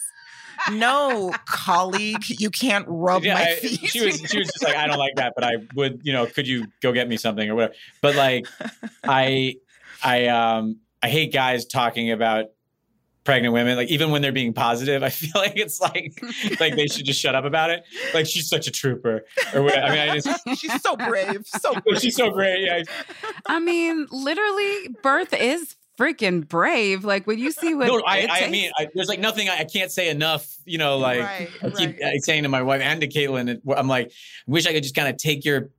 [0.72, 3.80] No, colleague, you can't rub Yeah, my I- feet.
[3.90, 6.26] she was, she was just like, I don't like that, but I would, you know,
[6.26, 7.74] could you go get me something or whatever?
[8.02, 8.48] But like,
[9.04, 9.56] I,
[10.04, 12.46] I, um, I hate guys talking about
[13.24, 13.76] pregnant women.
[13.78, 16.14] Like even when they're being positive, I feel like it's like,
[16.60, 17.84] like they should just shut up about it.
[18.14, 19.86] Like she's such a trooper or whatever.
[19.88, 21.46] I mean, I just, She's so brave.
[21.48, 21.98] So brave.
[22.02, 22.84] she's so brave Yeah.
[23.48, 27.06] I mean, literally, birth is freaking brave.
[27.06, 29.48] Like when you see what No, it I, I takes- mean, I, there's like nothing
[29.50, 30.54] I, I can't say enough.
[30.66, 32.24] You know, like Right, I keep right.
[32.24, 34.12] saying to my wife and to Caitlin, I'm like,
[34.48, 35.70] wish I could just kind of take your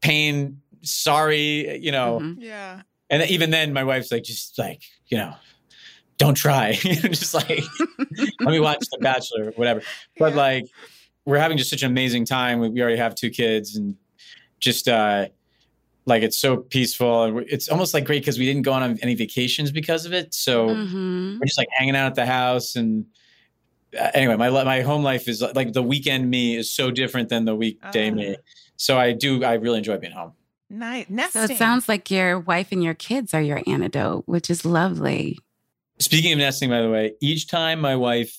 [0.00, 0.62] pain.
[0.82, 2.18] Sorry, you know.
[2.20, 2.36] Mhm.
[2.38, 2.82] Yeah.
[3.10, 5.34] And even then, my wife's like, just like, you know,
[6.18, 6.72] don't try.
[6.82, 7.62] just like,
[8.40, 9.80] let me watch The Bachelor, whatever.
[10.18, 10.36] But Yeah.
[10.38, 10.64] like,
[11.24, 12.58] we're having just such an amazing time.
[12.60, 13.96] We, we already have two kids, and
[14.60, 15.28] just uh,
[16.06, 19.14] like it's so peaceful, and it's almost like great because we didn't go on any
[19.14, 20.32] vacations because of it.
[20.34, 21.38] So Mhm.
[21.38, 23.06] we're just like hanging out at the house and.
[23.98, 27.46] Uh, anyway, my my home life is like the weekend me is so different than
[27.46, 28.14] the weekday Ah.
[28.14, 28.36] me.
[28.76, 30.32] So I do I really enjoy being home.
[30.68, 31.06] Nice.
[31.08, 31.46] Nesting.
[31.46, 35.38] So it sounds like your wife and your kids are your antidote, which is lovely.
[36.00, 38.36] Speaking of nesting, by the way, each time my wife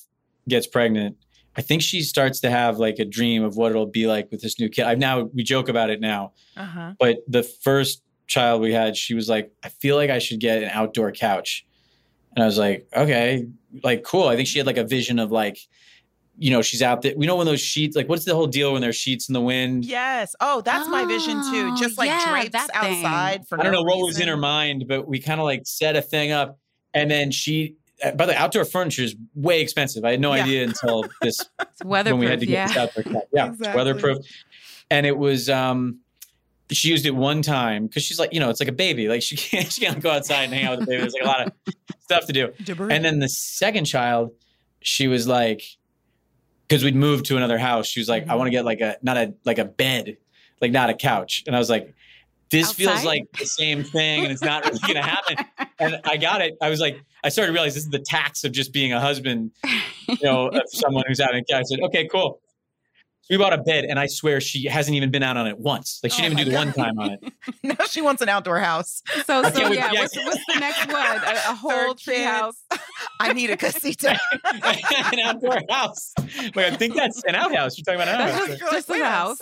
[0.47, 1.17] gets pregnant,
[1.57, 4.41] I think she starts to have like a dream of what it'll be like with
[4.41, 4.85] this new kid.
[4.85, 6.93] I've now we joke about it now, Uh-huh.
[6.99, 10.63] but the first child we had, she was like, I feel like I should get
[10.63, 11.65] an outdoor couch.
[12.35, 13.45] And I was like, okay,
[13.83, 14.27] like cool.
[14.27, 15.57] I think she had like a vision of like,
[16.37, 17.13] you know, she's out there.
[17.17, 19.41] We know when those sheets, like what's the whole deal when there's sheets in the
[19.41, 19.83] wind?
[19.83, 20.35] Yes.
[20.39, 21.71] Oh, that's my vision too.
[21.73, 24.37] Oh, Just like yeah, drapes outside for I don't no know what was in her
[24.37, 26.57] mind, but we kind of like set a thing up.
[26.93, 30.03] And then she, uh, by the way, outdoor furniture is way expensive.
[30.05, 30.43] I had no Yeah.
[30.43, 31.49] idea until this
[31.83, 32.67] when we had to get yeah.
[32.67, 33.23] this outdoor couch.
[33.33, 33.77] Yeah, it's Exactly.
[33.77, 34.17] weatherproof.
[34.91, 35.99] And it was um
[36.71, 39.07] she used it one time because she's like, you know, it's like a baby.
[39.07, 41.01] Like she can't she can't go outside and hang out with the baby.
[41.01, 41.53] There's like a lot of
[42.01, 42.53] stuff to do.
[42.63, 42.93] Debris.
[42.93, 44.31] And then the second child,
[44.81, 45.61] she was like,
[46.67, 48.37] because we'd moved to another house, she was like, I Mhm.
[48.37, 50.17] want to get like a not a like a bed,
[50.61, 51.43] like not a couch.
[51.47, 51.93] And I was like,
[52.51, 52.75] this Outside?
[52.83, 55.37] feels like the same thing and it's not really going to happen.
[55.81, 56.57] And I got it.
[56.61, 58.99] I was like, I started to realize this is the tax of just being a
[58.99, 59.51] husband,
[60.09, 61.55] you know, of someone who's having a kid.
[61.55, 62.41] I said, okay, cool.
[63.29, 65.99] We bought a bed, and I swear she hasn't even been out on it once.
[66.03, 67.33] Like she Oh didn't even my do the one time on it.
[67.79, 69.01] now she wants an outdoor house.
[69.25, 69.99] So, so yeah, yeah.
[70.01, 71.17] what's, what's the next one?
[71.17, 72.57] A, a whole Third tree house.
[73.21, 74.19] I need a casita.
[75.13, 76.11] an outdoor house.
[76.55, 77.77] Wait, I think that's an outhouse.
[77.77, 78.47] You're talking about an outhouse.
[78.47, 79.39] just- You're like, just a a house."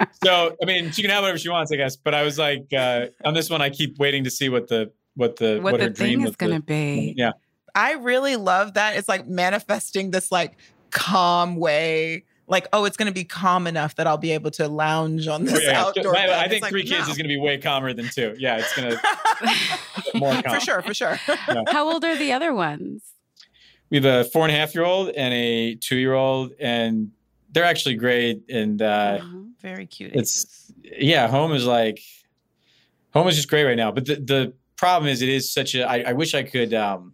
[0.00, 1.96] Second." so I mean, she can have whatever she wants, I guess.
[1.96, 4.92] But I was like, uh, on this one, I keep waiting to see what the
[5.14, 7.14] what the What, what, her the dream thing is going to be.
[7.16, 7.32] Yeah,
[7.74, 8.96] I really love that.
[8.96, 10.56] It's like manifesting this like
[10.90, 12.24] calm way.
[12.46, 15.44] Like, oh, it's going to be calm enough that I'll be able to lounge on
[15.44, 15.80] this Oh, yeah, yeah.
[15.82, 16.12] outdoor.
[16.12, 16.38] By the way.
[16.38, 17.12] I think like, three kids no.
[17.12, 18.34] is going to be way calmer than two.
[18.38, 18.90] Yeah, it's going
[20.12, 20.54] to more calm.
[20.54, 21.14] for sure, for sure.
[21.68, 23.04] How old are the other ones?
[23.88, 27.12] We have a four and a half year old and a two year old, and
[27.52, 28.42] they're actually great.
[28.48, 29.36] And uh, Uh-huh.
[29.60, 30.12] Very cute.
[30.14, 32.00] it's yeah, home is like
[33.12, 33.92] home is just great right now.
[33.92, 35.84] But the the problem is, it is such a.
[35.88, 37.12] I, I wish I could um,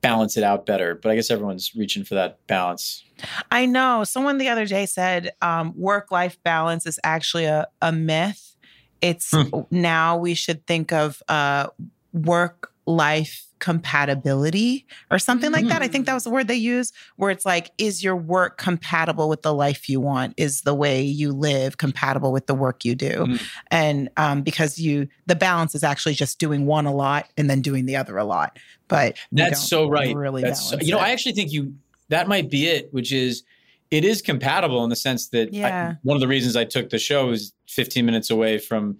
[0.00, 3.02] balance it out better, but I guess everyone's reaching for that balance.
[3.50, 4.04] I know.
[4.04, 8.54] Someone the other day said um, work life balance is actually a, a myth.
[9.00, 9.62] It's Hmm.
[9.72, 11.68] now we should think of uh,
[12.12, 15.82] work life compatibility or something like that.
[15.82, 19.28] I think that was the word they use, where it's like, is your work compatible
[19.28, 20.34] with the life you want?
[20.36, 23.26] Is the way you live compatible with the work you do?
[23.26, 23.42] Mm.
[23.70, 27.60] And um, because you, the balance is actually just doing one a lot and then
[27.60, 28.58] doing the other a lot.
[28.88, 30.14] But That's so right.
[30.14, 31.02] Really, That's so, you know, it.
[31.02, 31.74] I actually think you
[32.08, 33.44] that might be it, which is
[33.90, 36.98] it is compatible in the sense that I- one of the reasons I took the
[36.98, 38.98] show is 15 minutes away from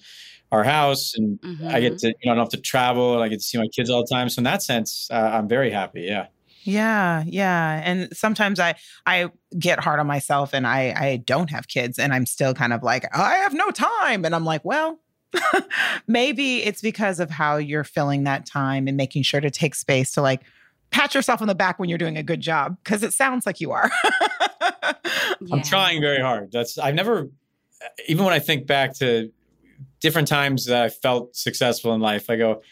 [0.50, 1.80] our house, and I Mm-hmm.
[1.80, 3.68] get to you know I don't have to travel, and I get to see my
[3.74, 4.28] kids all the time.
[4.28, 6.02] So in that sense, uh, I'm very happy.
[6.02, 6.26] Yeah.
[6.62, 7.80] Yeah, yeah.
[7.84, 8.74] And sometimes I
[9.06, 12.74] I get hard on myself and I I don't have kids and I'm still kind
[12.74, 14.26] of like, I have no time.
[14.26, 14.98] And I'm like, well,
[16.06, 20.12] maybe it's because of how you're filling that time and making sure to take space
[20.12, 20.42] to like
[20.90, 23.60] pat yourself on the back when you're doing a good job because it sounds like
[23.60, 23.90] you are.
[25.52, 26.50] I'm trying very hard.
[26.52, 27.28] That's I've never
[28.08, 29.30] even when I think back to
[30.00, 32.62] different times that I felt successful in life, I go,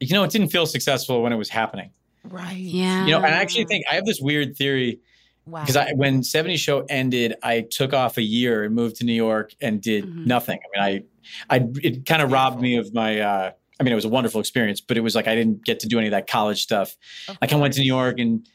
[0.00, 1.90] you know, it didn't feel successful when it was happening.
[2.24, 2.56] right.
[2.56, 3.04] Yeah.
[3.04, 5.00] You know, and I actually think I have this weird theory
[5.44, 5.60] Wow.
[5.62, 9.12] because I when 70 show ended, I took off a year and moved to New
[9.12, 10.26] York and did Mhm.
[10.26, 10.60] nothing.
[10.76, 11.04] I mean,
[11.50, 13.18] I, I it kind of robbed me of my.
[13.20, 15.80] Uh, I mean, it was a wonderful experience, but it was like I didn't get
[15.80, 16.96] to do any of that college stuff.
[17.28, 17.86] Of Like I went to New.
[17.86, 18.46] York and,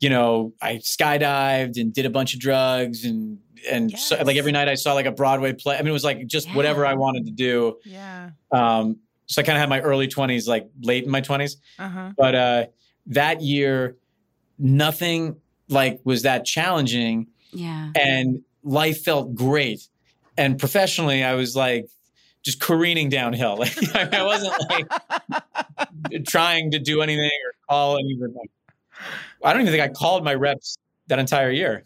[0.00, 3.38] you know, I skydived and did a bunch of drugs and
[3.70, 5.76] and so, like every night I saw like a Broadway play.
[5.76, 7.78] I mean, it was like just whatever I wanted to do.
[7.84, 8.30] Yeah.
[8.52, 12.12] Um, so I kind of had my early 20s, like late in my 20s Uh-huh.
[12.16, 12.66] but uh
[13.08, 13.96] that year
[14.58, 15.36] nothing
[15.68, 17.90] like was that challenging Yeah.
[17.94, 19.86] and life felt great
[20.38, 21.86] and professionally i was like
[22.42, 23.76] just careening downhill like
[24.14, 28.34] i wasn't like trying to do anything or call anything
[29.44, 30.76] i don't even think i called my reps
[31.08, 31.84] that entire year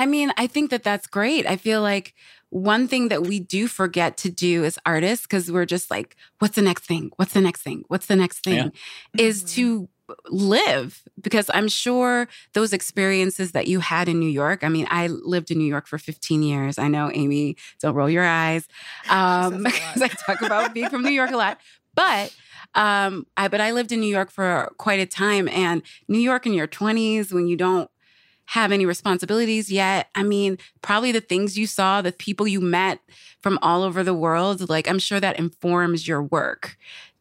[0.00, 1.46] I mean, I think that that's great.
[1.46, 2.14] I feel like
[2.48, 6.56] one thing that we do forget to do as artists, because we're just like, what's
[6.56, 7.10] the next thing?
[7.16, 7.84] What's the next thing?
[7.88, 8.72] What's the next thing?
[9.14, 9.22] Yeah.
[9.26, 9.48] Is Mhm.
[9.56, 9.88] to
[10.30, 11.02] live.
[11.20, 15.50] Because I'm sure those experiences that you had in New York, I mean, I lived
[15.52, 16.78] in New York for 15 years.
[16.78, 18.66] I know, Amy, don't roll your eyes.
[19.10, 19.72] Um, says a lot.
[19.94, 21.60] because I talk about being from New York a lot.
[21.94, 22.34] But
[22.74, 25.46] um, I but I lived in New York for quite a time.
[25.48, 27.88] And New York in your 20s, when you don't
[28.50, 30.08] have any responsibilities yet.
[30.16, 32.98] I mean, probably the things you saw, the people you met
[33.40, 36.76] from all over the world, like I'm sure that informs your work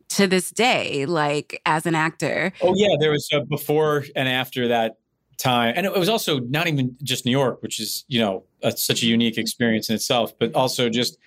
[0.10, 2.52] to this day, like as an actor.
[2.64, 4.98] oh yeah there was a before and after that
[5.38, 8.72] time and it was also not even just new york which is you know a,
[8.76, 11.18] such a unique experience in itself but also just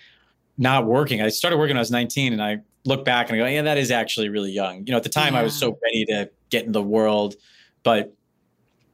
[0.58, 3.38] not working i started working when i was 19 and i look back and i
[3.38, 5.78] go yeah that is actually really young you know at the time i was so
[5.82, 7.36] ready to get in the world
[7.84, 8.14] but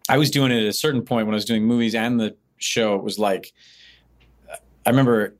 [0.09, 2.37] i was doing it at a certain point when i was doing movies and the
[2.59, 3.53] show it was like
[4.87, 5.35] i remember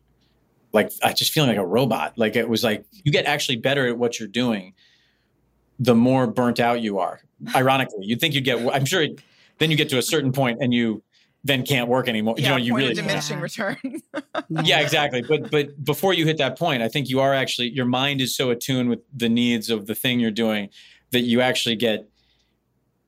[0.73, 2.13] like i just feeling like a robot.
[2.17, 4.75] Like it was like you get actually better at what you're doing
[5.81, 7.21] the more burnt out you are
[7.55, 8.05] ironically.
[8.05, 9.21] You'd think you'd get i'm sure it,
[9.59, 11.03] then you get to a certain point and you
[11.45, 12.35] then can't work anymore.
[12.37, 13.43] You know you really of diminishing Yeah.
[13.43, 13.77] return.
[14.65, 15.23] yeah exactly.
[15.23, 18.37] But but before you hit that point i think you are actually your mind is
[18.37, 20.69] so attuned with the needs of the thing you're doing
[21.13, 22.07] that you actually get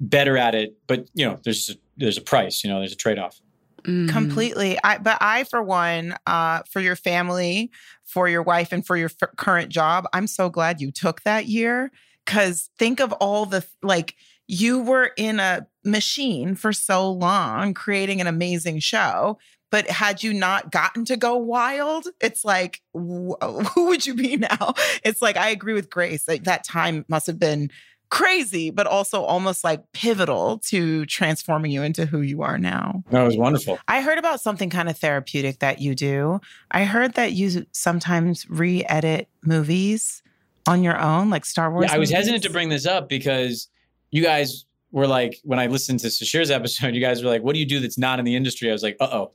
[0.00, 2.96] better at it but you know there's a, there's a price you know there's a
[2.96, 3.40] trade-off
[3.84, 4.10] Mhm.
[4.10, 7.70] completely i but i for one uh for your family
[8.04, 11.46] for your wife and for your f- current job i'm so glad you took that
[11.46, 11.90] year
[12.26, 18.20] because think of all the like you were in a machine for so long creating
[18.20, 19.38] an amazing show
[19.70, 23.38] but had you not gotten to go wild, it's like, wh-
[23.74, 24.74] who would you be now?
[25.04, 26.26] It's like, I agree with Grace.
[26.26, 27.70] Like, that time must have been
[28.10, 33.02] crazy, but also almost like pivotal to transforming you into who you are now.
[33.10, 33.78] That was wonderful.
[33.88, 36.40] I heard about something kind of therapeutic that you do.
[36.70, 40.22] I heard that you sometimes re edit movies
[40.66, 41.86] on your own, like Star Wars.
[41.88, 42.18] Yeah, I was movies.
[42.18, 43.68] hesitant to bring this up because
[44.10, 47.54] you guys were like, when I listened to Sasheer's episode, you guys were like, what
[47.54, 48.68] do you do that's not in the industry?
[48.68, 49.30] I was like, uh oh.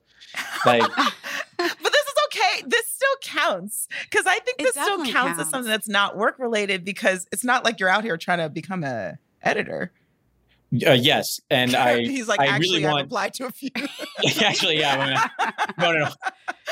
[0.66, 0.82] Like,
[1.58, 2.64] but this is okay.
[2.68, 3.16] This still
[3.50, 6.84] counts because I think It this still definitely counts, as something that's not work related
[6.86, 9.92] because it's not like you're out here trying to become a editor.
[10.86, 11.40] uh, yes.
[11.50, 13.70] And I, He's like, I actually, really I've want, applied to a few.
[14.42, 14.98] actually, yeah.
[14.98, 16.10] when I- no, no, no,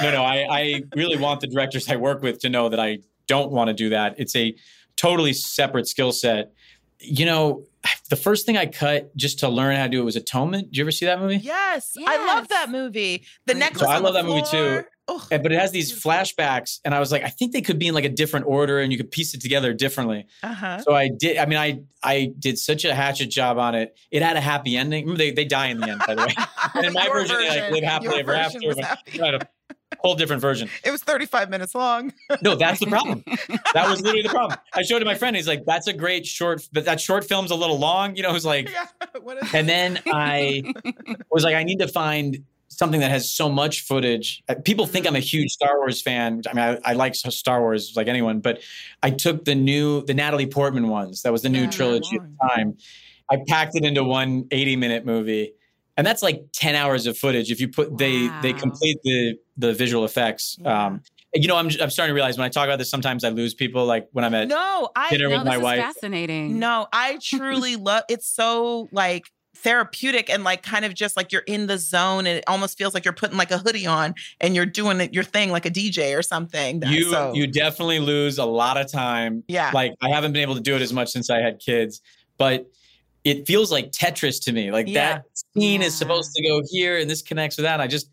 [0.02, 0.24] no, no.
[0.24, 3.70] I, I really want the directors I work with to know that I don't want
[3.70, 4.16] to do that.
[4.18, 4.56] It's a
[4.96, 6.52] totally separate skill set.
[7.00, 7.64] You know,
[8.10, 10.70] the first thing I cut just to learn how to do it was Atonement.
[10.70, 11.38] Did you ever see that movie?
[11.38, 13.26] yes, I love that movie.
[13.46, 13.82] The Great necklace.
[13.82, 14.84] So I on love the that movie too.
[15.32, 16.12] And- But it has these Beautiful.
[16.12, 18.80] flashbacks, and I was like, I think they could be in like a different order,
[18.80, 20.26] and you could piece it together differently.
[20.42, 20.80] Uh-huh.
[20.82, 21.38] So I did.
[21.38, 23.96] I mean, I I did such a hatchet job on it.
[24.12, 25.16] It had a happy ending.
[25.16, 26.34] They they die in the end, by the way.
[26.76, 28.68] And in my Your version, they like live happily ever version after.
[28.68, 29.22] was but happy.
[29.22, 29.48] I had a
[30.00, 30.70] whole different version.
[30.84, 32.12] It was 35 minutes long.
[32.42, 33.24] No, that's the problem.
[33.74, 34.58] That was literally the problem.
[34.74, 35.36] I showed it to my friend.
[35.36, 38.30] He's like, "That's a great short, but that short film's a little long." You know,
[38.30, 38.86] it was like, yeah.
[39.54, 40.64] And then I
[41.32, 42.44] was like, I need to find
[42.78, 44.44] something that has so much footage.
[44.50, 46.42] Uh, People think I'm a huge Star Wars fan.
[46.50, 48.62] I mean, I, I like Star Wars like anyone, but
[49.02, 51.22] I took the new, the Natalie Portman ones.
[51.22, 52.78] That was the new Yeah, trilogy at the time.
[53.32, 55.54] I packed it into one 80 minute movie.
[55.96, 57.52] And that's like 10 hours of footage.
[57.52, 60.58] If you put, they, they complete the, the visual effects.
[60.60, 60.88] Yeah.
[60.88, 61.02] Um,
[61.36, 63.54] you know, I'm, I'm starting to realize when I talk about this, sometimes I lose
[63.54, 63.86] people.
[63.86, 65.80] Like when I'm at No, I dinner no, with my wife.
[65.80, 66.58] fascinating.
[66.60, 69.24] No, I truly love it's so like
[69.56, 72.94] therapeutic and like kind of just like you're in the zone and it almost feels
[72.94, 76.18] like you're putting like a hoodie on and you're doing your thing like a DJ
[76.18, 76.80] or something.
[76.82, 79.72] That- you so, you definitely lose a lot of time yeah.
[79.74, 82.02] like i haven't been able to do it as much since i had kids
[82.38, 82.70] but
[83.24, 85.14] it feels like tetris to me like Yeah.
[85.16, 88.10] that scene is supposed to go here and this connects with that i just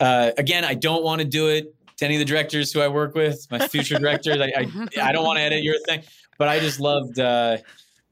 [0.00, 2.88] uh, again i don't want to do it to any of the directors who i
[2.88, 6.02] work with my future directors I, I, I don't want to edit your thing
[6.38, 7.58] but i just loved uh,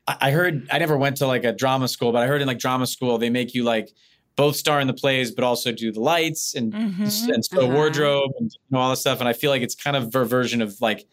[0.06, 2.58] I, heard i never went to like a drama school but i heard in like
[2.58, 3.88] drama school they make you like
[4.36, 7.28] both star in the plays but also do the lights and Mhm.
[7.34, 7.68] and so Uh-huh.
[7.72, 9.20] wardrobe and you know, all this stuff.
[9.20, 11.06] And I feel like it's kind of a version of like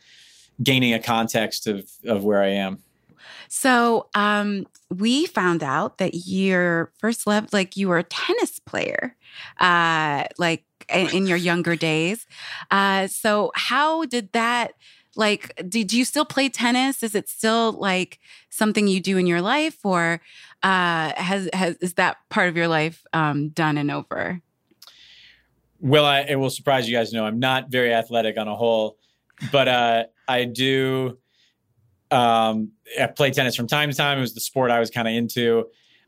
[0.63, 2.79] gaining a context of of where I am.
[3.49, 9.15] So, um, we found out that your first love, like you were a tennis player,
[9.59, 12.25] uh, like in, in your younger days.
[12.71, 14.73] Uh, so how did that?
[15.15, 17.03] Like, did you still play tennis?
[17.03, 18.19] Is it still like
[18.51, 20.21] something you do in your life, or
[20.61, 24.41] uh, has has is that part of your life um, done and over?
[25.79, 28.55] Well, I, it will surprise you guys to know I'm not very athletic on a
[28.55, 28.97] whole,
[29.51, 31.17] but uh, I do.
[32.11, 34.17] Um, I play tennis from time to time.
[34.17, 35.67] It was the sport I was kind of into.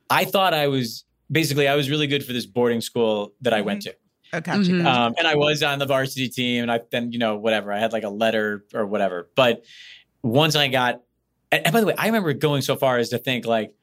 [0.09, 3.61] I thought I was basically I was really good for this boarding school that I
[3.61, 3.95] went to.
[4.33, 4.85] Oh, gotcha, Mhm.
[4.85, 7.79] Um, and I was on the varsity team, and I then you know whatever I
[7.79, 9.29] had like a letter or whatever.
[9.35, 9.63] But
[10.23, 11.01] once I got,
[11.53, 13.73] and, and by the way, I remember going so far as to think like,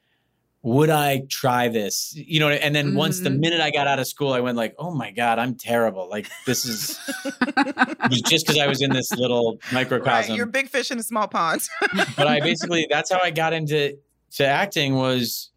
[0.62, 2.12] would I try this?
[2.14, 3.38] You know, and then once the Mhm.
[3.38, 6.08] minute I got out of school, I went like, oh my god, I'm terrible.
[6.10, 6.98] Like this is
[8.10, 10.36] just because I was in this little right, microcosm.
[10.36, 11.66] you're a big fish in a small pond.
[12.16, 13.96] but I basically that's how I got into
[14.36, 15.50] to acting was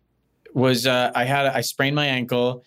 [0.54, 2.64] was uh, I had I sprained my ankle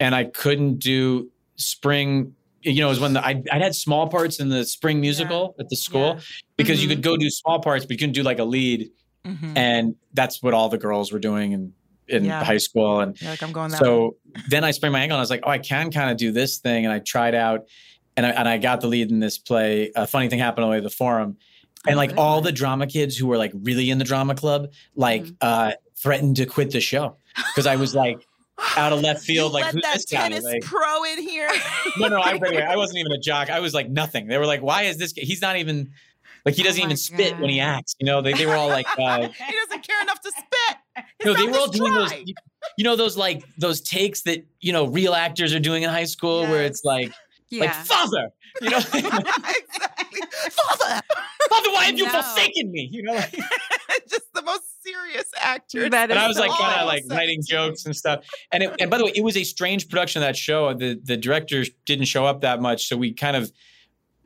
[0.00, 2.34] and I couldn't do spring.
[2.66, 5.54] You know, it was when the, I I had small parts in the spring musical
[5.60, 6.18] at the school
[6.56, 6.92] because you Mhm.
[6.92, 8.90] could go do small parts, but you couldn't do like a lead,
[9.24, 9.52] Mhm.
[9.56, 11.72] and that's what all the girls were doing in
[12.08, 12.44] in Yeah.
[12.44, 13.00] high school.
[13.00, 14.16] And You're like I'm going so
[14.48, 16.30] then I sprained my ankle and I was like, oh, I can kind of do
[16.30, 16.84] this thing.
[16.84, 17.62] And I tried out
[18.16, 19.90] and I, and I got the lead in this play.
[19.96, 21.36] A funny thing happened on the way to the forum.
[21.86, 24.68] And Oh, like all the drama kids who were like really in the drama club,
[24.94, 25.34] like Mm-hmm.
[25.40, 27.16] uh, threatened to quit the show
[27.54, 28.25] because I was like
[28.76, 29.52] out of left field.
[29.52, 30.22] Like, who's that this guy?
[30.22, 31.50] tennis Like, pro in here.
[31.98, 33.50] no, no, I, by the way, I wasn't even a jock.
[33.50, 34.26] I was like nothing.
[34.26, 35.12] They were like, why is this?
[35.12, 35.90] guy- He's not even
[36.44, 37.96] like he Oh doesn't my even spit when he acts.
[37.98, 41.04] You know, they, they were all like, uh, he doesn't care enough to spit.
[41.18, 42.12] His no, they were all doing those.
[42.78, 46.04] You know those like those takes that you know real actors are doing in high
[46.04, 47.12] school, where it's like
[47.50, 47.64] Yeah.
[47.66, 48.30] like father,
[48.62, 49.02] you know, exactly.
[50.50, 51.02] Father.
[51.48, 52.88] father, why have you forsaken me?
[52.90, 53.44] You know, like, Just the
[53.88, 54.05] most
[55.16, 55.88] serious actor.
[55.88, 58.24] That and is I was like so kind of like writing jokes and stuff.
[58.52, 60.72] And it, and by the way, it was a strange production of that show.
[60.74, 63.50] The the director didn't show up that much, so we kind of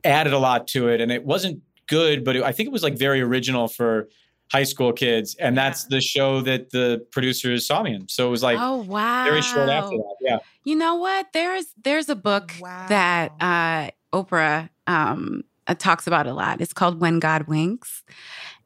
[0.03, 2.83] added a lot to it, and it wasn't good, but it, I think it was
[2.83, 4.09] like very original for
[4.51, 8.07] high school kids, and that's the show that the producers saw me in.
[8.09, 10.15] So it was like, oh wow, very short after that.
[10.21, 10.39] Yeah.
[10.63, 11.27] You know what?
[11.33, 12.87] There's there's a book wow.
[12.87, 16.61] that uh, Oprah um, uh, talks about a lot.
[16.61, 18.03] It's called When God Winks.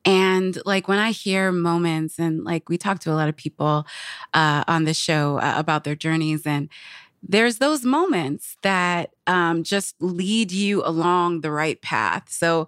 [0.06, 3.88] And like when I hear moments, and like we talk to a lot of people
[4.34, 6.70] uh, on the show uh, about their journeys, and
[7.28, 12.30] there's those moments that um, just lead you along the right path.
[12.30, 12.68] So,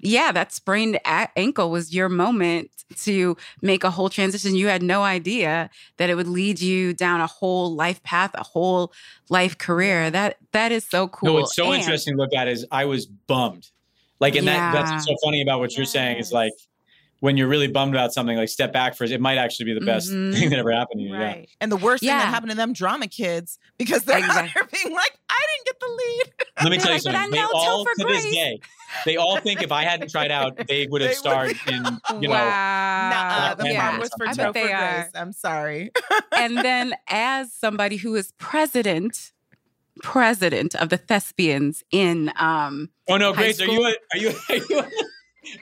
[0.00, 4.54] yeah, that sprained a- ankle was your moment to make a whole transition.
[4.54, 5.68] You had no idea
[5.98, 8.92] that it would lead you down a whole life path, a whole
[9.28, 10.10] life career.
[10.10, 11.28] That that is so cool.
[11.28, 13.68] No, what's so and, interesting to look at is I was bummed.
[14.20, 14.72] Like, and yeah.
[14.72, 15.76] that that's so funny about what yes.
[15.76, 16.52] you're saying is like
[17.20, 19.84] when you're really bummed about something, like step back for it might actually be the
[19.84, 20.32] best mm-hmm.
[20.32, 21.14] thing that ever happened to you.
[21.14, 21.40] Right.
[21.40, 21.54] Yeah.
[21.60, 22.12] And the worst yeah.
[22.12, 24.62] thing that happened to them drama kids because they're exactly.
[24.82, 26.46] being like, I didn't get the lead.
[26.62, 27.30] Let me tell you something.
[27.30, 28.22] They all to Grace.
[28.22, 28.60] this day,
[29.04, 31.84] they all think if I hadn't tried out, they would have starred in,
[32.20, 32.38] you wow.
[32.38, 32.50] know.
[33.10, 33.98] Nah, the yeah.
[33.98, 34.72] was for Topher Grace.
[34.72, 35.10] Are.
[35.14, 35.90] I'm sorry.
[36.36, 39.32] and then as somebody who is president
[40.00, 44.56] president of the thespians in um Oh no, Grace, are you, a, are you are
[44.56, 44.82] you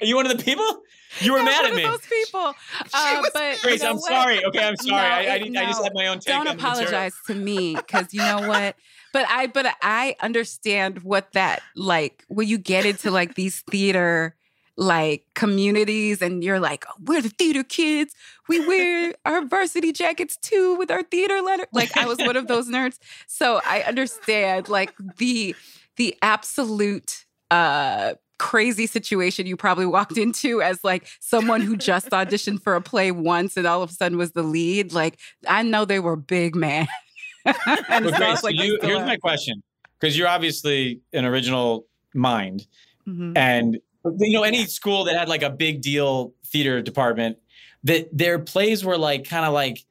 [0.01, 0.83] are you one of the people?
[1.21, 1.83] You were mad at me.
[1.83, 2.55] Those people.
[2.93, 4.05] Uh, but Grace, I'm what?
[4.05, 4.45] sorry.
[4.45, 4.91] Okay, I'm sorry.
[4.91, 6.35] No, I, I, no, I, just had my own take.
[6.35, 8.77] Don't apologize to me because you know what.
[9.13, 14.37] But I, but I understand what that like when you get into like these theater
[14.77, 18.15] like communities and you're like oh, we're the theater kids
[18.47, 22.47] we wear our varsity jackets too with our theater letter like i was one of
[22.47, 25.57] those nerds so i understand like the
[25.97, 32.63] the absolute uh crazy situation you probably walked into as like someone who just auditioned
[32.63, 34.93] for a play once and all of a sudden was the lead.
[34.93, 35.19] Like
[35.49, 36.87] I know they were big man.
[37.89, 39.63] and Grace, like you, here's my question
[39.99, 42.67] because you're obviously an original mind,
[43.07, 43.37] mm-hmm.
[43.37, 43.79] and
[44.19, 47.39] you know any school that had like a big deal theater department
[47.85, 49.85] that their plays were like kind of like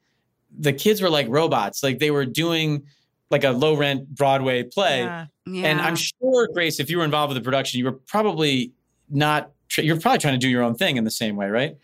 [0.58, 2.82] the kids were like robots like they were doing
[3.30, 5.00] like a low rent Broadway play.
[5.00, 5.26] Yeah.
[5.46, 5.68] Yeah.
[5.68, 8.72] And I'm sure, Grace, if you were involved with the production, you were probably
[9.08, 11.76] not, you're probably trying to do your own thing in the same way, right?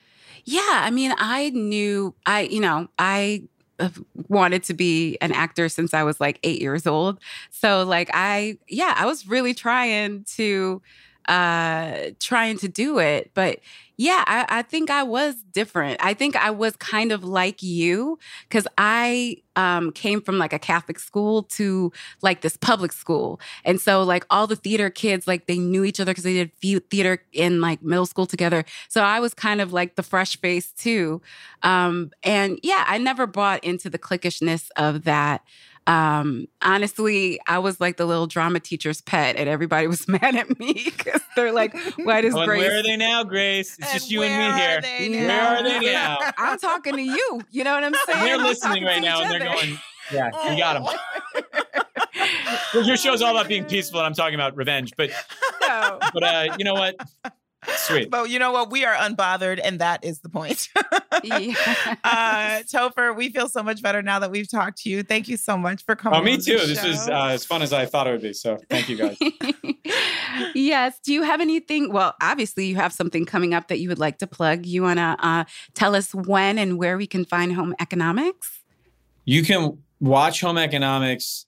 [0.44, 0.60] Yeah.
[0.82, 3.44] I mean, I knew, I, you know, I
[4.28, 7.18] wanted to be an actor since I was like eight years old.
[7.50, 10.82] So, like, I, yeah, I was really trying to,
[11.28, 13.30] uh, trying to do it.
[13.34, 13.60] But
[13.96, 16.00] yeah, I, I, think I was different.
[16.02, 18.18] I think I was kind of like you
[18.48, 21.92] because I um, came from like a Catholic school to
[22.22, 23.38] like this public school.
[23.64, 26.90] And so, like, all the theater kids, like, they knew each other because they did
[26.90, 28.64] theater in like middle school together.
[28.88, 31.20] So I was kind of like the fresh face too.
[31.62, 35.42] Um, and yeah, I never bought into the cliquishness of that
[35.86, 40.58] um, honestly, I was like the little drama teacher's pet, and everybody was mad at
[40.58, 43.78] me because they're like, "Why does oh, Grace?" Where are they now, Grace?
[43.78, 44.80] It's and just you and me here.
[45.26, 46.18] Where are they now?
[46.38, 47.42] I'm talking to you.
[47.50, 48.24] You know what I'm saying?
[48.24, 49.78] They're listening right now, and they're going,
[50.12, 51.44] "Yeah, we got them."
[52.84, 54.92] Your show's all about being peaceful, and I'm talking about revenge.
[54.96, 55.10] But,
[55.60, 55.98] no.
[56.14, 56.96] but uh, you know what?
[57.76, 58.10] Sweet.
[58.10, 58.70] But you know what?
[58.70, 60.68] We are unbothered, and that is the point.
[61.24, 61.54] yeah.
[62.04, 65.02] uh, Topher, we feel so much better now that we've talked to you.
[65.02, 66.20] Thank you so much for coming.
[66.20, 66.58] Oh, me too.
[66.58, 68.32] This is uh, as fun as I thought it would be.
[68.32, 69.16] So thank you guys.
[70.54, 70.98] yes.
[71.00, 71.92] Do you have anything?
[71.92, 74.66] Well, obviously, you have something coming up that you would like to plug.
[74.66, 75.44] You want to uh,
[75.74, 78.60] tell us when and where we can find Home Economics?
[79.24, 81.46] You can watch Home Economics.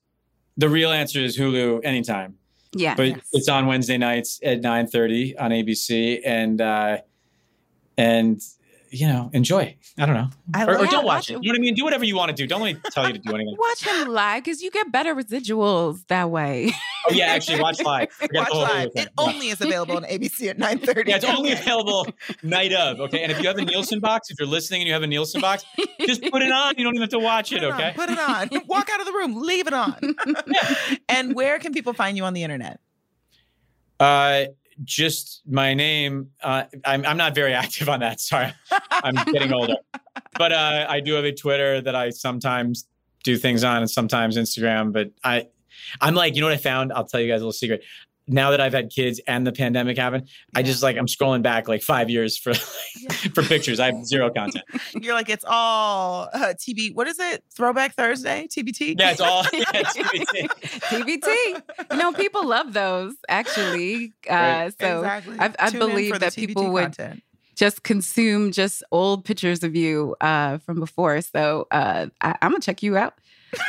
[0.56, 2.36] The real answer is Hulu anytime.
[2.74, 2.94] Yeah.
[2.94, 3.28] But yes.
[3.32, 6.98] it's on Wednesday nights at 9:30 on ABC and uh
[7.96, 8.40] and
[8.94, 9.76] you know, enjoy.
[9.98, 10.28] I don't know.
[10.54, 11.32] I or, or don't watch, watch it.
[11.42, 11.74] You know what I mean?
[11.74, 12.46] Do whatever you want to do.
[12.46, 13.56] Don't let me tell you to do anything.
[13.58, 16.72] watch him live because you get better residuals that way.
[17.06, 18.08] Oh yeah, actually watch live.
[18.32, 18.86] watch live.
[18.94, 19.04] It yeah.
[19.18, 21.08] only is available on ABC at 9:30.
[21.08, 22.06] Yeah, it's only available
[22.42, 23.00] night of.
[23.00, 23.22] Okay.
[23.22, 25.40] And if you have a Nielsen box, if you're listening and you have a Nielsen
[25.40, 25.64] box,
[26.00, 26.74] just put it on.
[26.78, 27.88] You don't even have to watch put it, okay?
[27.88, 28.48] On, put it on.
[28.66, 29.42] Walk out of the room.
[29.42, 29.96] Leave it on.
[30.46, 30.74] yeah.
[31.08, 32.80] And where can people find you on the internet?
[34.00, 34.46] Uh
[34.82, 36.30] just my name.
[36.42, 38.20] Uh, I'm I'm not very active on that.
[38.20, 38.52] Sorry,
[38.90, 39.76] I'm getting older.
[40.36, 42.86] But uh, I do have a Twitter that I sometimes
[43.22, 44.92] do things on, and sometimes Instagram.
[44.92, 45.46] But I,
[46.00, 46.92] I'm like, you know what I found?
[46.92, 47.84] I'll tell you guys a little secret
[48.26, 50.60] now that I've had kids and the pandemic happened, yeah.
[50.60, 53.08] I just like I'm scrolling back like five years for yeah.
[53.34, 53.80] for pictures.
[53.80, 54.64] I have zero content.
[54.94, 56.94] You're like it's all uh, TB.
[56.94, 57.44] What is it?
[57.54, 58.48] Throwback Thursday?
[58.48, 58.98] TBT?
[58.98, 60.48] Yeah, it's all yeah, TBT.
[60.80, 61.62] TBT.
[61.92, 64.12] You know, people love those actually.
[64.28, 65.36] Uh, so exactly.
[65.38, 66.96] I, I believe that people would.
[66.96, 67.22] Content.
[67.56, 71.20] Just consume just old pictures of you uh, from before.
[71.20, 73.14] So uh, I, I'm gonna check you out.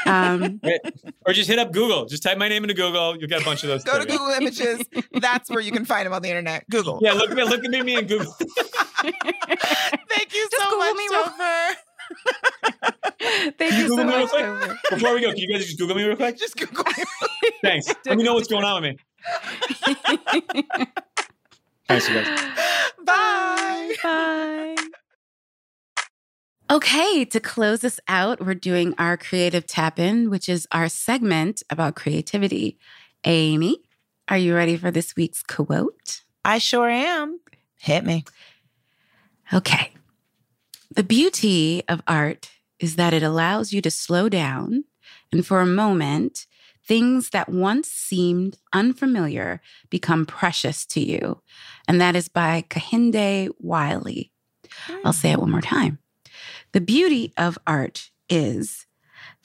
[0.06, 0.60] Um,
[1.26, 2.06] or just hit up Google.
[2.06, 3.18] Just type my name into Google.
[3.18, 3.84] You'll get a bunch of those.
[3.84, 4.86] Go to Google Images.
[5.14, 6.70] That's where you can find them on the internet.
[6.70, 7.00] Google.
[7.02, 8.32] Yeah, look, at me, look at me in Google.
[9.02, 9.16] Thank
[10.34, 11.70] you Just so Google much, me Topher.
[13.58, 14.30] Thank you you so Google me real much.
[14.30, 14.78] quick?
[14.92, 16.38] Before we go, can you guys just Google me real quick?
[16.38, 17.04] Just Google me.
[17.62, 17.88] Thanks.
[18.06, 19.00] Let me know what's going on with me.
[21.88, 22.52] Thanks, you guys.
[23.04, 23.96] Bye.
[24.04, 24.76] Bye.
[26.70, 31.62] Okay, to close us out, we're doing our creative tap in, which is our segment
[31.70, 32.80] about creativity.
[33.24, 33.84] Amy,
[34.28, 36.22] are you ready for this week's quote?
[36.44, 37.40] I sure am.
[37.78, 38.26] Hit me.
[39.54, 39.92] Okay.
[40.90, 42.50] The beauty of art
[42.80, 44.86] is that it allows you to slow down
[45.32, 46.48] and for a moment,
[46.88, 51.42] things that once seemed unfamiliar become precious to you.
[51.88, 54.32] And that is by Kehinde Wiley.
[55.04, 55.18] I'll hmm.
[55.18, 56.00] say it one more time.
[56.76, 58.86] The beauty of art is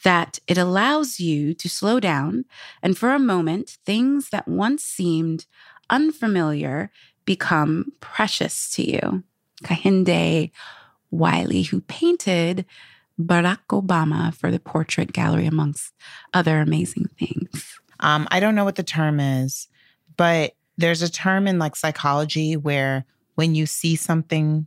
[0.02, 2.44] that it allows you to slow down
[2.82, 5.46] and for a moment, things that once seemed
[5.88, 6.90] unfamiliar
[7.24, 9.22] become precious to you.
[9.62, 10.50] Kehinde
[11.12, 12.66] Wiley, who painted
[13.16, 15.94] Barack Obama for the portrait gallery, amongst
[16.34, 17.78] other amazing things.
[18.00, 19.68] Um, I don't know what the term is,
[20.16, 23.04] but there's a term in like psychology where
[23.36, 24.66] when you see something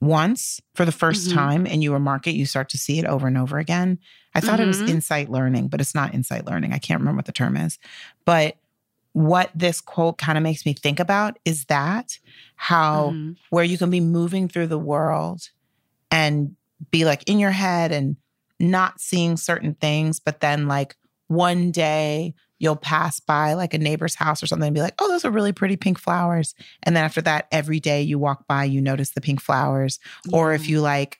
[0.00, 1.34] once for the 1st Mhm.
[1.34, 3.98] time and you remark it, you start to see it over and over again.
[4.34, 4.88] I thought it was Mhm.
[4.88, 6.72] insight learning, but it's not insight learning.
[6.72, 7.78] I can't remember what the term is.
[8.24, 8.56] But
[9.12, 12.18] what this quote kind of makes me think about is that
[12.56, 13.36] how Mhm.
[13.50, 15.50] where you can be moving through the world
[16.10, 16.56] and
[16.90, 18.16] be like in your head and
[18.58, 20.96] not seeing certain things, but then like
[21.26, 25.08] one day you'll pass by like a neighbor's house or something and be like, oh,
[25.08, 26.54] those are really pretty pink flowers.
[26.84, 29.98] And then after that, every day you walk by, you notice the pink flowers.
[30.32, 31.18] Or if you like,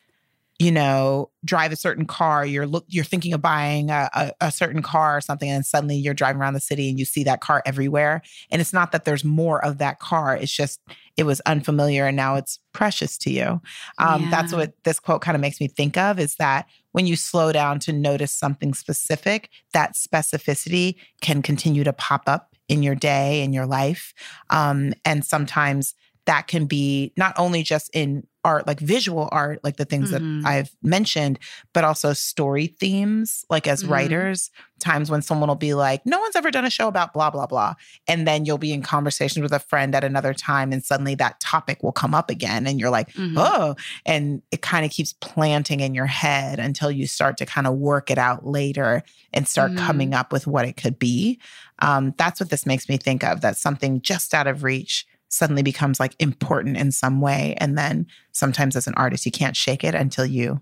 [0.60, 4.52] you know, drive a certain car, you're look, you're thinking of buying a, a, a
[4.52, 7.40] certain car or something, and suddenly you're driving around the city and you see that
[7.40, 8.20] car everywhere.
[8.50, 10.78] And it's not that there's more of that car; it's just
[11.16, 13.62] it was unfamiliar and now it's precious to you.
[13.98, 17.16] Um, That's what this quote kind of makes me think of: is that when you
[17.16, 22.94] slow down to notice something specific, that specificity can continue to pop up in your
[22.94, 24.12] day in your life,
[24.50, 25.94] um, and sometimes
[26.26, 30.42] that can be not only just in art, like visual art, like the things Mhm.
[30.42, 31.38] that I've mentioned,
[31.74, 33.44] but also story themes.
[33.50, 33.90] Like as Mhm.
[33.90, 37.28] writers, times when someone will be like, no one's ever done a show about blah,
[37.28, 37.74] blah, blah.
[38.08, 41.38] And then you'll be in conversation with a friend at another time, and suddenly that
[41.40, 42.66] topic will come up again.
[42.66, 43.34] And you're like, Mhm.
[43.36, 43.76] oh,
[44.06, 47.74] and it kind of keeps planting in your head until you start to kind of
[47.74, 49.02] work it out later
[49.34, 49.76] and start Mhm.
[49.78, 51.38] coming up with what it could be.
[51.80, 55.62] Um, that's what this makes me think of that something just out of reach suddenly
[55.62, 57.54] becomes like important in some way.
[57.58, 60.60] And then sometimes as an artist, you can't shake it until you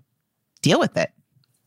[0.61, 1.11] deal with it.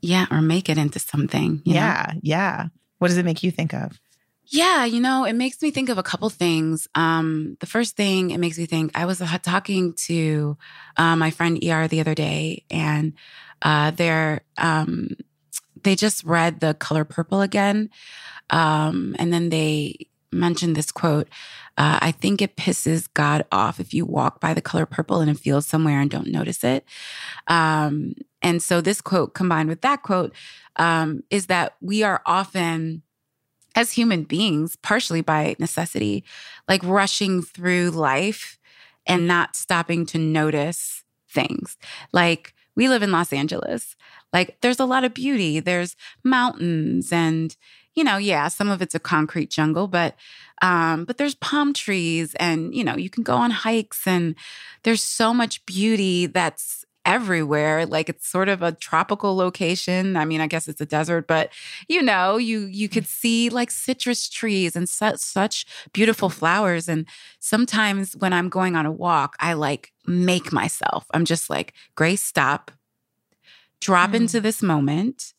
[0.01, 1.63] Yeah, or make it into something.
[1.65, 1.81] you know?
[1.81, 2.13] yeah.
[2.23, 2.67] Yeah.
[2.99, 4.01] What does it make you think of?
[4.47, 6.89] Yeah, you know, it makes me think of a couple things.
[6.95, 10.57] Um, the first thing it makes me think, I was uh, talking to
[10.97, 13.15] uh, my friend ER the other day, and
[13.63, 15.11] uh, they're um,
[15.83, 17.91] they just read The Color Purple again,
[18.51, 21.29] um, and then they mentioned this quote.
[21.79, 25.29] Uh, I think it pisses God off if you walk by the color purple in
[25.29, 26.85] a field somewhere and don't notice it.
[27.47, 30.35] Um, and so this quote combined with that quote
[30.77, 33.03] um, is that we are often
[33.75, 36.25] as human beings, partially by necessity,
[36.69, 38.59] like rushing through life
[39.07, 41.77] and not stopping to notice things.
[42.13, 43.97] Like we live in Los Angeles.
[44.33, 45.61] Like there's a lot of beauty.
[45.61, 47.57] There's mountains and
[47.95, 50.15] you know, yeah, some of it's a concrete jungle, but
[50.63, 54.35] um but there's palm trees and you know, you can go on hikes and
[54.85, 60.17] there's so much beauty that's everywhere like it's sort of a tropical location.
[60.17, 61.51] I mean i guess it's a desert but
[61.89, 67.05] you know you you could see like citrus trees and such such beautiful flowers and
[67.41, 71.07] sometimes when i'm going on a walk i like make myself.
[71.13, 72.71] I'm just like grace stop.
[73.81, 74.15] Drop Mm.
[74.15, 75.35] into this moment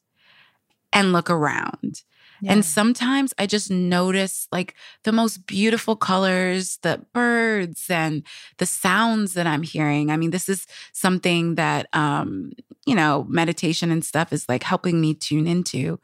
[0.91, 2.03] and look around
[2.47, 8.23] and sometimes I just notice like the most beautiful colors, the birds and
[8.57, 10.11] the sounds that I'm hearing.
[10.11, 12.51] I mean, this is something that, um,
[12.85, 15.99] you know, meditation and stuff is like helping me tune into.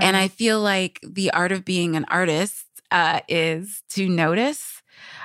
[0.00, 4.82] And I feel like the art of being an artist uh, is to notice.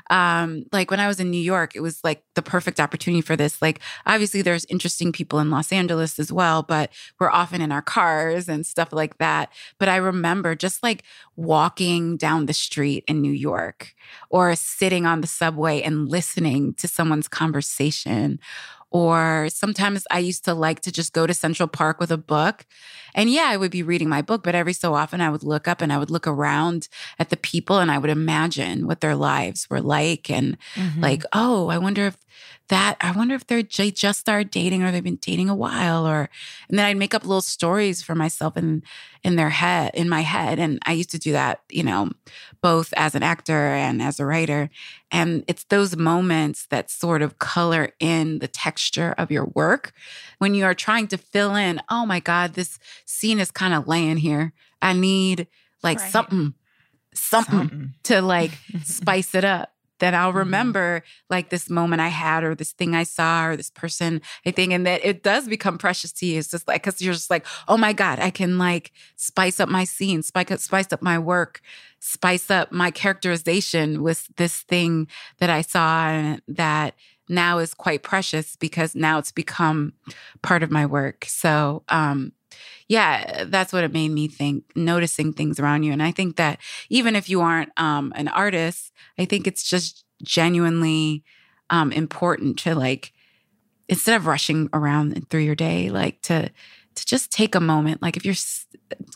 [0.10, 3.36] Um, like when I was in New York, it was like the perfect opportunity for
[3.36, 3.62] this.
[3.62, 7.82] Like, obviously, there's interesting people in Los Angeles as well, but we're often in our
[7.82, 9.52] cars and stuff like that.
[9.78, 11.04] But I remember just like
[11.36, 13.96] walking down the street in New York
[14.30, 18.40] or sitting on the subway and listening to someone's conversation
[18.92, 22.66] or sometimes I used to like to just go to Central Park with a book.
[23.16, 25.68] And yeah, I would be reading my book, but every so often I would look
[25.68, 26.88] up and I would look around
[27.18, 30.30] at the people and I would imagine what their lives were like.
[30.30, 31.02] And Mhm.
[31.02, 32.18] like, oh, I wonder if
[32.70, 36.07] that I wonder if they're they just started dating or they've been dating a while
[36.07, 36.30] or
[36.70, 38.84] and then I'd make up little stories for myself in
[39.24, 42.11] in their head in my head and I used to do that, you know,
[42.61, 44.70] both as an actor and as a writer.
[45.11, 49.91] And it's those moments that sort of color in the texture of your work
[50.38, 53.88] when you are trying to fill in, oh my god, this scene is kind of
[53.88, 54.53] laying here.
[54.82, 55.47] I need
[55.84, 56.11] like right.
[56.11, 56.53] something
[57.13, 58.51] something, something to like
[58.84, 60.39] spice it up then I'll mm-hmm.
[60.39, 64.52] remember like this moment I had or this thing I saw or this person I
[64.52, 66.39] think and that it does become precious to you.
[66.39, 69.70] It's just like cuz you're just like, "Oh my god, I can like spice up
[69.70, 71.62] my scene, spice up spice up my work,
[72.00, 75.08] spice up my characterization with this thing
[75.39, 76.95] that I saw and that
[77.28, 79.93] now is quite precious because now it's become
[80.41, 82.34] part of my work." So, um
[82.88, 85.91] yeah, that's what it made me think, noticing things around you.
[85.91, 90.06] And I think that even if you aren't um, an artist, I think it's just
[90.24, 91.24] genuinely
[91.70, 93.14] um, important to like,
[93.88, 96.50] instead of rushing around through your day, like to,
[96.95, 98.02] to just take a moment.
[98.02, 98.36] Like if you're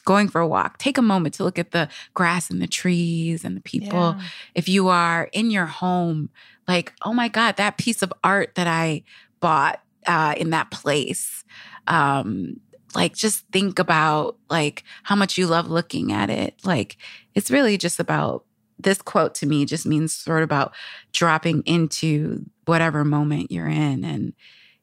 [0.05, 3.43] going for a walk, take a moment to look at the grass and the trees
[3.43, 4.15] and the people.
[4.17, 4.21] Yeah.
[4.55, 6.29] If you are in your home,
[6.67, 9.03] like, oh my God, that piece of art that I
[9.39, 11.43] bought uh, in that place.
[11.87, 12.61] Um,
[12.95, 16.55] like just think about like how much you love looking at it.
[16.63, 16.97] Like
[17.35, 18.45] it's really just about
[18.79, 20.73] this quote to me just means sort of about
[21.11, 24.33] dropping into whatever moment you're in and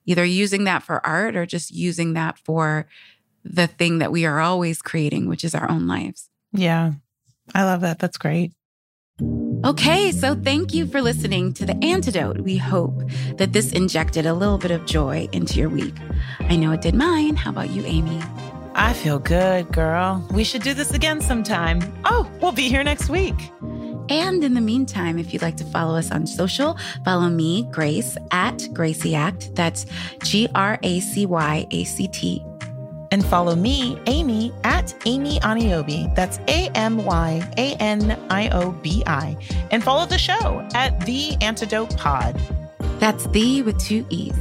[0.06, 2.86] either using that for art or just using that for
[3.44, 6.28] the thing that we are always creating which is our own lives.
[6.52, 6.92] Yeah.
[7.54, 7.98] I love that.
[7.98, 8.52] That's great
[9.62, 12.40] Okay, so thank you for listening to The Antidote.
[12.40, 12.94] We hope
[13.36, 15.94] that this injected a little bit of joy into your week.
[16.40, 17.36] I know it did mine.
[17.36, 18.22] How about you, Amy?
[18.74, 20.26] I feel good, girl.
[20.30, 21.80] We should do this again sometime.
[22.06, 23.50] Oh, we'll be here next week.
[24.08, 28.16] And in the meantime, if you'd like to follow us on social, follow me, Grace,
[28.30, 29.54] at Gracie Act.
[29.54, 29.84] That's
[30.24, 32.42] G R A C Y A C T
[33.10, 36.14] and follow me, Amy, at Amy Aniobi.
[36.14, 39.36] That's A M Y A N I O B I.
[39.70, 42.40] And follow the show at The Antidote Pod.
[42.98, 44.36] That's the with two E's.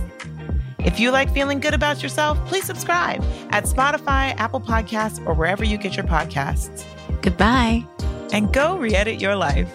[0.79, 5.63] If you like feeling good about yourself, please subscribe at Spotify, Apple Podcasts, or wherever
[5.63, 6.85] you get your podcasts.
[7.21, 7.85] Goodbye.
[8.31, 9.69] And go re edit your life.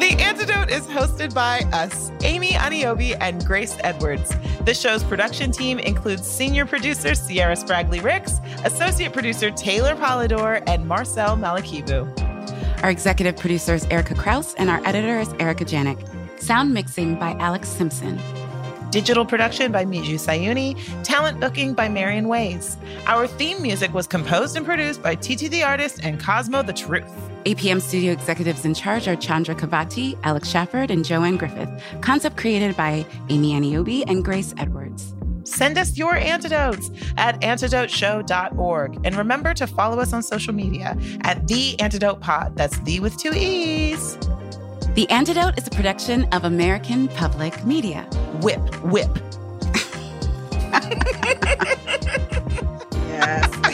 [0.00, 4.34] The Antidote is hosted by us, Amy Aniobi and Grace Edwards.
[4.64, 10.86] The show's production team includes senior producer Sierra Spragley Ricks, associate producer Taylor Polidor, and
[10.86, 12.06] Marcel Malakibu.
[12.82, 15.98] Our executive producer is Erica Kraus, and our editor is Erica Janik.
[16.38, 18.18] Sound mixing by Alex Simpson.
[18.90, 20.76] Digital production by Miju Sayuni.
[21.04, 22.76] Talent booking by Marion Ways.
[23.06, 27.12] Our theme music was composed and produced by Titi the Artist and Cosmo the Truth.
[27.44, 31.70] APM studio executives in charge are Chandra Kavati, Alex Shafford, and Joanne Griffith.
[32.00, 35.14] Concept created by Amy Aniobi and Grace Edwards.
[35.44, 39.00] Send us your antidotes at antidoteshow.org.
[39.04, 42.56] And remember to follow us on social media at The Antidote Pod.
[42.56, 44.18] That's the with two E's.
[44.94, 48.02] The Antidote is a production of American Public Media.
[48.40, 49.08] Whip, whip.
[53.06, 53.69] yes.